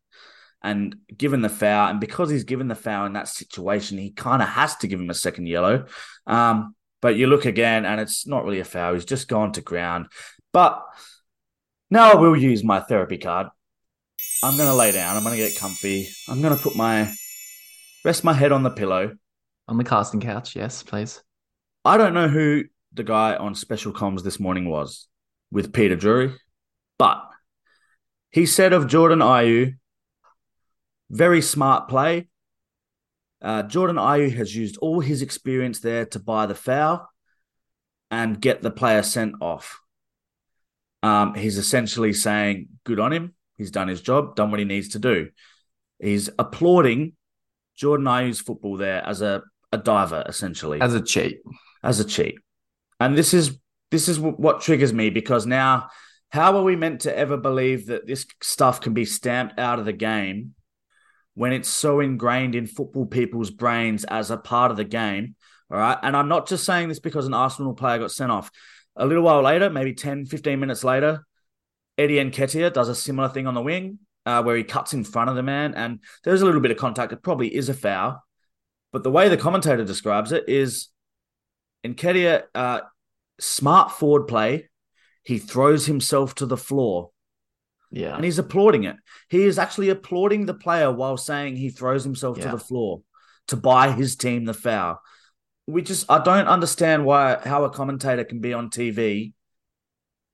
[0.63, 1.89] and given the foul.
[1.89, 4.99] And because he's given the foul in that situation, he kind of has to give
[4.99, 5.85] him a second yellow.
[6.25, 8.93] Um, but you look again, and it's not really a foul.
[8.93, 10.07] He's just gone to ground.
[10.53, 10.81] But
[11.89, 13.47] now I will use my therapy card.
[14.41, 15.17] I'm going to lay down.
[15.17, 16.07] I'm going to get comfy.
[16.29, 17.13] I'm going to put my
[18.05, 19.15] rest my head on the pillow.
[19.67, 21.21] On the casting couch, yes, please.
[21.85, 25.07] I don't know who the guy on special comms this morning was
[25.51, 26.33] with Peter Drury,
[26.97, 27.23] but
[28.29, 29.75] he said of Jordan Ayew,
[31.09, 32.27] very smart play.
[33.41, 37.09] Uh, Jordan Ayew has used all his experience there to buy the foul
[38.09, 39.81] and get the player sent off.
[41.01, 43.33] Um, he's essentially saying, good on him.
[43.57, 45.29] He's done his job, done what he needs to do.
[45.99, 47.13] He's applauding
[47.75, 49.41] Jordan Ayew's football there as a,
[49.71, 51.39] a diver, essentially As a cheat.
[51.83, 52.35] as a cheat.
[52.99, 53.57] And this is
[53.91, 55.89] this is what triggers me because now
[56.29, 59.85] how are we meant to ever believe that this stuff can be stamped out of
[59.85, 60.55] the game
[61.35, 65.35] when it's so ingrained in football people's brains as a part of the game?
[65.71, 65.97] All right.
[66.01, 68.51] And I'm not just saying this because an Arsenal player got sent off.
[68.95, 71.25] A little while later, maybe 10, 15 minutes later,
[71.97, 75.29] Eddie Nketiah does a similar thing on the wing uh, where he cuts in front
[75.29, 75.73] of the man.
[75.73, 77.11] And there's a little bit of contact.
[77.11, 78.23] It probably is a foul.
[78.91, 80.89] But the way the commentator describes it is
[81.83, 82.81] Nketiah, uh,
[83.39, 84.69] smart forward play.
[85.23, 87.09] He throws himself to the floor
[87.93, 88.15] Yeah.
[88.15, 88.95] and he's applauding it.
[89.29, 93.01] He is actually applauding the player while saying he throws himself to the floor
[93.47, 94.99] to buy his team the foul.
[95.67, 99.33] We just, I don't understand why, how a commentator can be on TV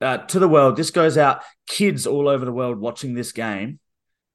[0.01, 0.77] uh, to the world.
[0.77, 3.79] This goes out, kids all over the world watching this game,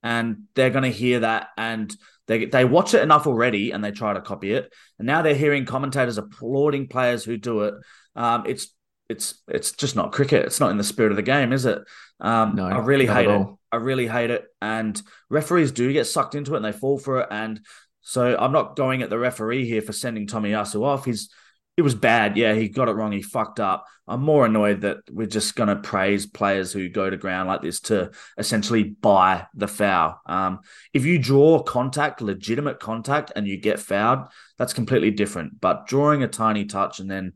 [0.02, 1.96] and they're going to hear that and
[2.26, 4.72] they they watch it enough already and they try to copy it.
[4.98, 7.74] And now they're hearing commentators applauding players who do it.
[8.16, 8.74] Um, it's
[9.08, 10.44] it's it's just not cricket.
[10.46, 11.80] It's not in the spirit of the game, is it?
[12.20, 13.46] Um, No, I really hate it.
[13.72, 14.44] I really hate it.
[14.62, 17.28] And referees do get sucked into it and they fall for it.
[17.30, 17.60] And
[18.02, 21.04] so I'm not going at the referee here for sending Tomiyasu off.
[21.04, 21.30] He's
[21.76, 22.36] it was bad.
[22.36, 23.10] Yeah, he got it wrong.
[23.10, 23.84] He fucked up.
[24.06, 27.62] I'm more annoyed that we're just going to praise players who go to ground like
[27.62, 30.20] this to essentially buy the foul.
[30.26, 30.60] Um,
[30.92, 35.60] if you draw contact, legitimate contact, and you get fouled, that's completely different.
[35.60, 37.32] But drawing a tiny touch and then,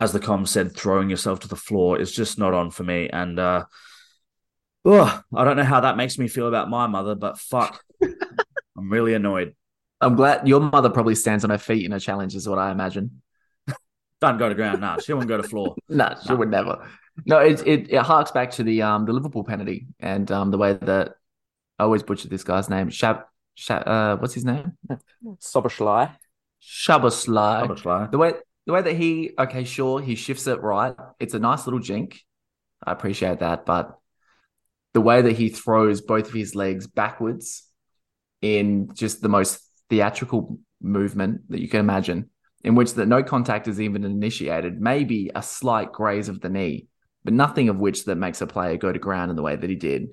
[0.00, 3.08] as the com said, throwing yourself to the floor is just not on for me.
[3.08, 3.64] And uh,
[4.84, 8.90] oh, I don't know how that makes me feel about my mother, but fuck, I'm
[8.90, 9.54] really annoyed.
[10.00, 12.70] I'm glad your mother probably stands on her feet in a challenge, is what I
[12.70, 13.22] imagine.
[14.20, 14.80] Don't go to ground.
[14.82, 15.74] Nah, she wouldn't go to floor.
[15.88, 16.36] No, she No.
[16.36, 16.86] would never.
[17.24, 20.58] No, it, it it harks back to the um the Liverpool penalty and um the
[20.58, 21.14] way that
[21.78, 22.90] I always butcher this guy's name.
[22.90, 23.24] Shab,
[23.56, 24.72] Shab uh, what's his name?
[25.40, 26.14] Soberschlei.
[26.62, 27.62] Shabasly.
[27.62, 28.10] Rubbish.
[28.10, 28.32] The way
[28.66, 30.94] the way that he okay, sure, he shifts it right.
[31.18, 32.20] It's a nice little jink.
[32.84, 33.98] I appreciate that, but
[34.92, 37.64] the way that he throws both of his legs backwards
[38.42, 42.30] in just the most theatrical movement that you can imagine,
[42.64, 46.86] in which that no contact is even initiated, maybe a slight graze of the knee,
[47.24, 49.70] but nothing of which that makes a player go to ground in the way that
[49.70, 50.08] he did.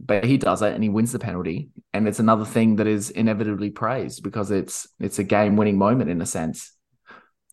[0.00, 1.70] But he does it and he wins the penalty.
[1.92, 6.08] And it's another thing that is inevitably praised because it's it's a game winning moment
[6.08, 6.72] in a sense.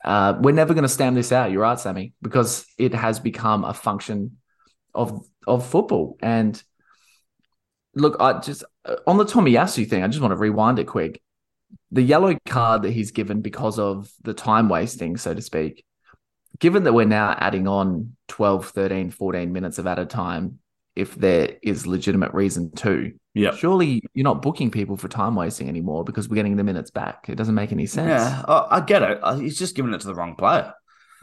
[0.06, 1.51] Uh, we're never going to stand this out.
[1.51, 4.38] You're right, Sammy, because it has become a function
[4.93, 6.18] of of football.
[6.22, 6.62] And
[7.95, 11.22] look, I just uh, on the Tomiyasu thing, I just want to rewind it quick.
[11.91, 15.84] The yellow card that he's given because of the time wasting, so to speak,
[16.60, 20.60] given that we're now adding on 12, 13, 14 minutes of added time,
[20.95, 23.53] if there is legitimate reason to, Yeah.
[23.55, 27.25] surely you're not booking people for time wasting anymore because we're getting the minutes back.
[27.27, 28.07] It doesn't make any sense.
[28.09, 29.19] Yeah, I, I get it.
[29.21, 30.73] Uh, He's just giving it to the wrong player.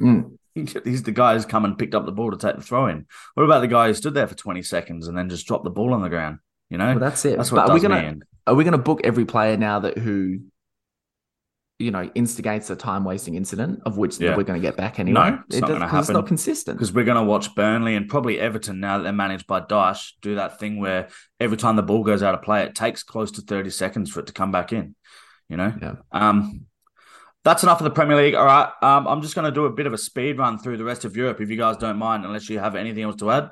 [0.01, 0.37] Mm.
[0.55, 3.07] He's the guy who's come and picked up the ball to take the throw in.
[3.35, 5.71] What about the guy who stood there for 20 seconds and then just dropped the
[5.71, 6.39] ball on the ground?
[6.69, 7.39] You know, Well, that's it.
[7.39, 9.97] that's But what are we gonna are we going to book every player now that
[9.97, 10.41] who,
[11.83, 14.37] you know, instigates a time wasting incident of which Yeah.
[14.37, 15.31] we're going to get back anyway?
[15.31, 16.21] No, it's it not does- gonna 'cause It's happen.
[16.21, 16.77] not consistent.
[16.79, 20.13] Because we're going to watch Burnley and probably Everton now that they're managed by Dyche
[20.23, 21.09] do that thing where
[21.41, 24.21] every time the ball goes out of play, it takes close to 30 seconds for
[24.21, 24.95] it to come back in.
[25.49, 25.73] You know?
[25.83, 25.95] Yeah.
[26.13, 26.63] Um,
[27.45, 28.35] that's enough of the Premier League.
[28.37, 28.71] All right.
[28.83, 31.05] Um, I'm just going to do a bit of a speed run through the rest
[31.05, 33.51] of Europe if you guys don't mind, unless you have anything else to add.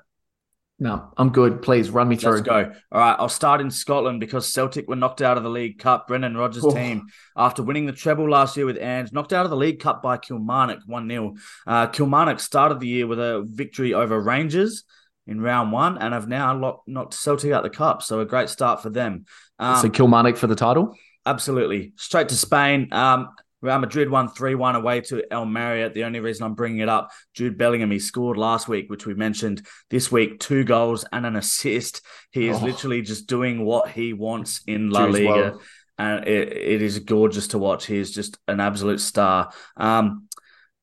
[0.83, 1.61] No, I'm good.
[1.61, 2.37] Please run me through.
[2.37, 2.73] Let's go.
[2.91, 6.09] All right, I'll start in Scotland because Celtic were knocked out of the League Cup.
[6.09, 6.75] Brendan Rodgers' Oh.
[6.75, 7.07] team,
[7.37, 10.17] after winning the treble last year with Ange, knocked out of the League Cup by
[10.17, 11.35] Kilmarnock 1 0.
[11.67, 14.85] Uh, Kilmarnock started the year with a victory over Rangers
[15.27, 18.03] in round one and have now locked, knocked Celtic out of the Cup.
[18.03, 19.27] So a great start for them.
[19.59, 20.97] Um, so Kilmarnock for the title.
[21.27, 21.93] Absolutely.
[21.97, 22.89] Straight to Spain.
[22.91, 23.29] Um,
[23.63, 25.93] Real Madrid won 3 1 away to Almería.
[25.93, 29.15] The only reason I'm bringing it up, Jude Bellingham, he scored last week, which we
[29.15, 29.67] mentioned.
[29.91, 32.01] This week, two goals and an assist.
[32.31, 32.65] He is Oh.
[32.65, 35.29] literally just doing what he wants in La Jude's Liga.
[35.31, 35.61] well.
[35.99, 37.85] And it, it is gorgeous to watch.
[37.87, 39.51] He is just an absolute star.
[39.77, 40.29] Um,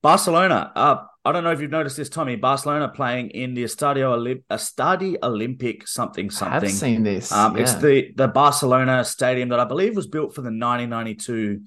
[0.04, 0.72] Barcelona.
[0.76, 2.36] Uh, I don't know if you've noticed this, Tommy.
[2.36, 6.54] Barcelona playing in the Estadio Estadi Olympic something something.
[6.54, 6.70] I something.
[6.70, 7.32] have seen this.
[7.32, 11.62] Um, It's the the Barcelona stadium that I believe was built for the 1992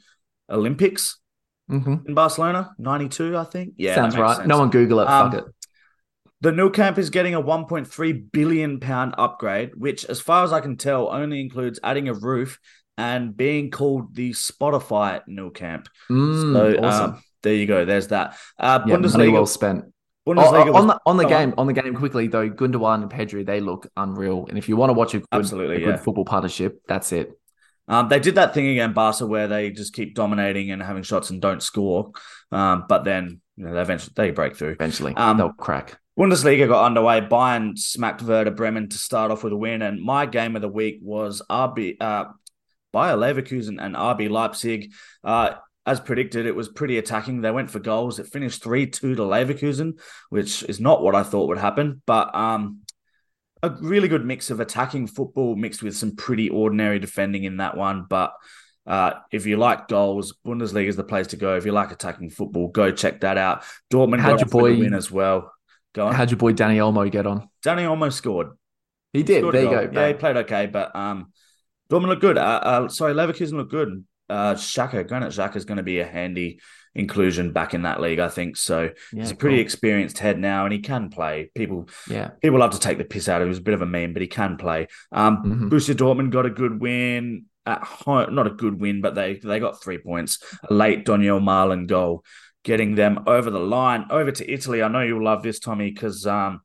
[0.51, 1.19] Olympics
[1.71, 2.07] Mhm.
[2.09, 2.71] in Barcelona.
[2.79, 3.75] 92, I think.
[3.77, 4.37] Yeah, Sounds right.
[4.37, 4.49] sense.
[4.49, 5.09] No one Google it.
[5.09, 5.55] Um, Fuck it.
[6.43, 10.61] The new camp is getting a 1.3 billion pound upgrade, which, as far as I
[10.61, 12.59] can tell, only includes adding a roof
[12.97, 15.89] and being called the Spotify new camp.
[16.11, 17.11] Mm, so awesome.
[17.15, 17.85] um, there you go.
[17.85, 18.37] There's that.
[18.59, 19.33] Uh, yeah, money Bundesliga.
[19.33, 19.85] well spent.
[20.27, 23.03] Oh, Bundesliga oh, was- on the on the game on the game quickly though, Gundogan
[23.03, 24.47] and Pedri they look unreal.
[24.49, 25.97] And if you want to watch a good, Absolutely, a good yeah.
[25.97, 27.33] football partnership, that's it.
[27.91, 31.31] Um, they did that thing again, Barca, where they just keep dominating and having shots
[31.31, 32.13] and don't score.
[32.53, 34.71] Um, but then you know, they eventually they break through.
[34.71, 35.99] Eventually, Um, they'll crack.
[36.19, 37.21] Bundesliga got underway.
[37.21, 40.69] Bayern smacked Werder Bremen to start off with a win, and my game of the
[40.69, 42.27] week was RB uh,
[42.93, 44.93] Bayer Leverkusen and RB Leipzig.
[45.25, 45.55] Uh,
[45.87, 47.41] as predicted, it was pretty attacking.
[47.41, 48.19] They went for goals.
[48.19, 52.35] It finished three two to Leverkusen, which is not what I thought would happen, but
[52.35, 52.81] um,
[53.63, 57.77] a really good mix of attacking football mixed with some pretty ordinary defending in that
[57.77, 58.07] one.
[58.09, 58.33] But
[58.87, 61.57] uh, if you like goals, Bundesliga is the place to go.
[61.57, 63.65] If you like attacking football, go check that out.
[63.93, 65.53] Dortmund How'd your off with a boy- win as well.
[65.95, 66.15] Go on.
[66.15, 67.49] How'd your boy Dani Olmo get on?
[67.63, 68.49] Danny almost scored.
[69.13, 69.41] He did.
[69.41, 69.91] Scored there you go.
[69.93, 71.33] Yeah, he played okay, but um,
[71.91, 72.39] Dortmund looked good.
[72.39, 74.05] Uh, uh, sorry, Leverkusen looked good.
[74.29, 76.61] uh, Xhaka, Granit Xhaka is going to be a handy
[76.95, 78.57] inclusion back in that league, I think.
[78.57, 79.63] So Yeah, he's a pretty cool.
[79.63, 81.51] experienced head now, and he can play.
[81.55, 82.31] People Yeah.
[82.43, 83.53] people love to take the piss out of him.
[83.53, 84.89] He's a bit of a meme, but he can play.
[85.13, 85.71] Um, Mhm.
[85.71, 88.35] Borussia Dortmund got a good win at home.
[88.35, 90.39] Not a good win, but they they got three points.
[90.69, 92.25] A late Donyell Malen goal,
[92.65, 94.83] getting them over the line, over to Italy.
[94.83, 96.61] I know you'll love this, Tommy, because um,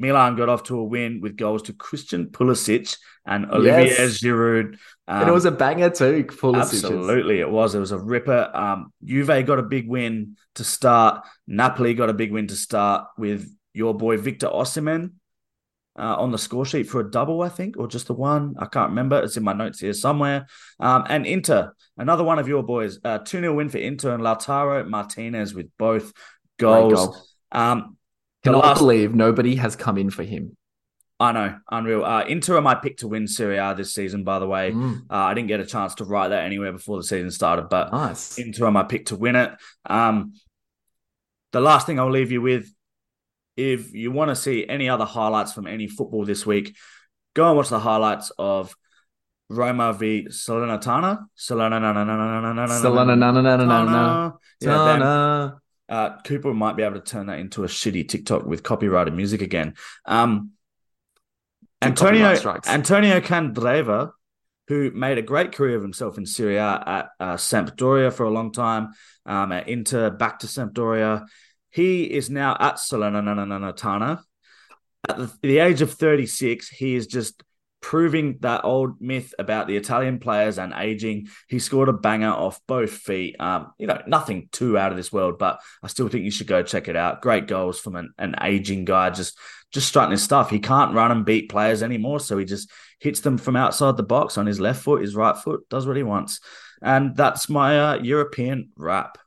[0.00, 2.96] Milan got off to a win with goals to Christian Pulisic
[3.26, 4.22] and Olivier Yes.
[4.22, 4.74] Giroud.
[5.06, 6.24] Um, and it was a banger too.
[6.24, 6.84] Pulisic's.
[6.84, 7.74] Absolutely, it was.
[7.74, 8.50] It was a ripper.
[8.54, 11.26] Um, Juve got a big win to start.
[11.46, 15.12] Napoli got a big win to start with your boy Victor Osimhen
[15.98, 18.54] uh, on the score sheet for a double, I think, or just the one.
[18.58, 19.20] I can't remember.
[19.20, 20.46] It's in my notes here somewhere.
[20.78, 24.22] Um, and Inter, another one of your boys, uh, 2 0 win for Inter and
[24.22, 26.12] Lautaro Martinez with both
[26.58, 26.94] goals.
[26.94, 27.16] goal.
[27.52, 27.96] Um,
[28.44, 30.56] Cannot last- believe nobody has come in for him.
[31.18, 32.02] I know, unreal.
[32.02, 34.72] Uh, Inter are my pick to win Serie A this season, by the way.
[34.72, 37.68] Mm, Uh, I didn't get a chance to write that anywhere before the season started,
[37.68, 38.38] but nice.
[38.38, 39.52] Inter are my pick to win it.
[39.84, 40.32] Um,
[41.52, 42.72] the last thing I'll leave you with,
[43.56, 46.74] if you want to see any other highlights from any football this week,
[47.34, 48.74] go and watch the highlights of
[49.50, 51.26] Roma v Salernitana.
[51.38, 54.32] Salernitana.
[54.62, 55.59] Salana,
[55.90, 59.42] Uh, Cooper might be able to turn that into a shitty TikTok with copyrighted music
[59.42, 59.74] again.
[60.06, 60.52] Um,
[61.82, 62.36] Antonio.
[62.66, 64.12] Antonio Candreva,
[64.68, 68.30] who made a great career of himself in Serie A at uh, Sampdoria for a
[68.30, 68.90] long time,
[69.26, 71.26] um, at Inter, back to Sampdoria.
[71.70, 74.20] He is now at Salernitana.
[75.08, 77.42] At the, the age of 36, he is just
[77.80, 81.28] proving that old myth about the Italian players and aging.
[81.48, 83.36] He scored a banger off both feet.
[83.40, 86.46] Um, you know, nothing too out of this world, but I still think you should
[86.46, 87.22] go check it out.
[87.22, 89.38] Great goals from an, an aging guy, just
[89.72, 90.50] just strutting his stuff.
[90.50, 94.02] He can't run and beat players anymore, so he just hits them from outside the
[94.02, 96.40] box on his left foot, his right foot, does what he wants.
[96.82, 99.18] And that's my uh, European wrap.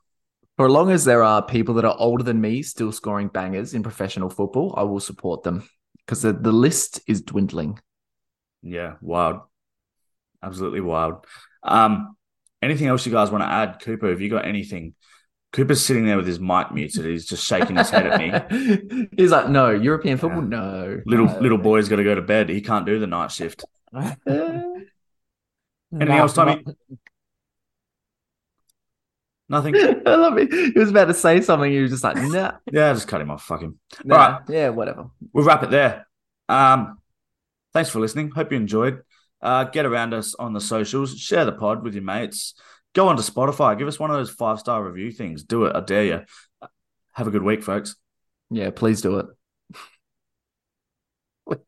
[0.56, 3.74] For as long as there are people that are older than me still scoring bangers
[3.74, 7.80] in professional football, I will support them because the, the list is dwindling.
[8.64, 9.42] Yeah, wild.
[10.42, 11.26] Absolutely wild.
[11.62, 12.16] Um,
[12.62, 14.08] anything else you guys want to add, Cooper?
[14.08, 14.94] Have you got anything?
[15.52, 17.04] Cooper's sitting there with his mic muted.
[17.04, 19.08] He's just shaking his head at me.
[19.16, 21.00] He's like, no, European football, no.
[21.06, 21.38] Little no.
[21.38, 22.48] little boy's got to go to bed.
[22.48, 23.64] He can't do the night shift.
[23.94, 24.80] Anything
[25.92, 26.64] else, Tommy?
[29.48, 29.76] Nothing.
[30.06, 30.52] I love it.
[30.52, 31.70] He was about to say something.
[31.70, 33.44] He was just like, nah, Yeah, just cut him off.
[33.44, 33.78] Fuck him.
[34.04, 34.16] nah.
[34.16, 34.40] Right.
[34.48, 35.10] yeah, whatever.
[35.32, 36.08] We'll wrap it there.
[36.48, 36.98] Um,
[37.74, 38.30] thanks for listening.
[38.30, 39.02] Hope you enjoyed.
[39.42, 41.18] Uh, get around us on the socials.
[41.18, 42.54] Share the pod with your mates.
[42.94, 43.76] Go onto Spotify.
[43.76, 45.42] Give us one of those five star review things.
[45.42, 45.76] Do it.
[45.76, 46.20] I dare you.
[47.12, 47.96] Have a good week, folks.
[48.50, 49.26] Yeah, please do it.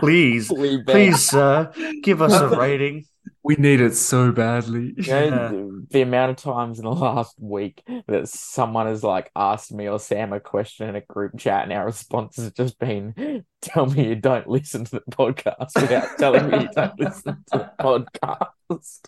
[0.00, 1.70] Please, please, please, sir,
[2.02, 3.04] give us a rating.
[3.44, 4.94] We need it so badly.
[4.96, 9.72] You know, the amount of times in the last week that someone has like asked
[9.72, 13.44] me or Sam a question in a group chat, and our response has just been,
[13.60, 17.58] "Tell me you don't listen to the podcast," without telling me you don't listen to
[17.58, 19.00] the podcast.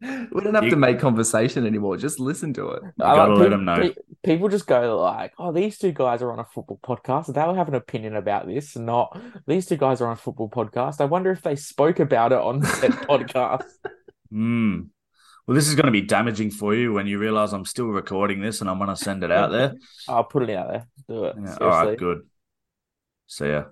[0.00, 1.96] We don't have You- to make conversation anymore.
[1.96, 2.82] Just listen to it.
[2.82, 3.92] You I gotta like let pe- them know.
[4.24, 7.32] people just go like, "Oh, these two guys are on a football podcast.
[7.32, 11.00] They'll have an opinion about this." Not these two guys are on a football podcast.
[11.00, 13.64] I wonder if they spoke about it on said podcast.
[14.30, 14.80] Hmm.
[15.46, 18.40] Well, this is going to be damaging for you when you realize I'm still recording
[18.40, 19.74] this and I'm going to send it out there.
[20.08, 20.86] I'll put it out there.
[21.06, 21.36] Do it.
[21.38, 21.88] Yeah, all Seriously.
[21.90, 22.18] right, good.
[23.26, 23.64] See ya.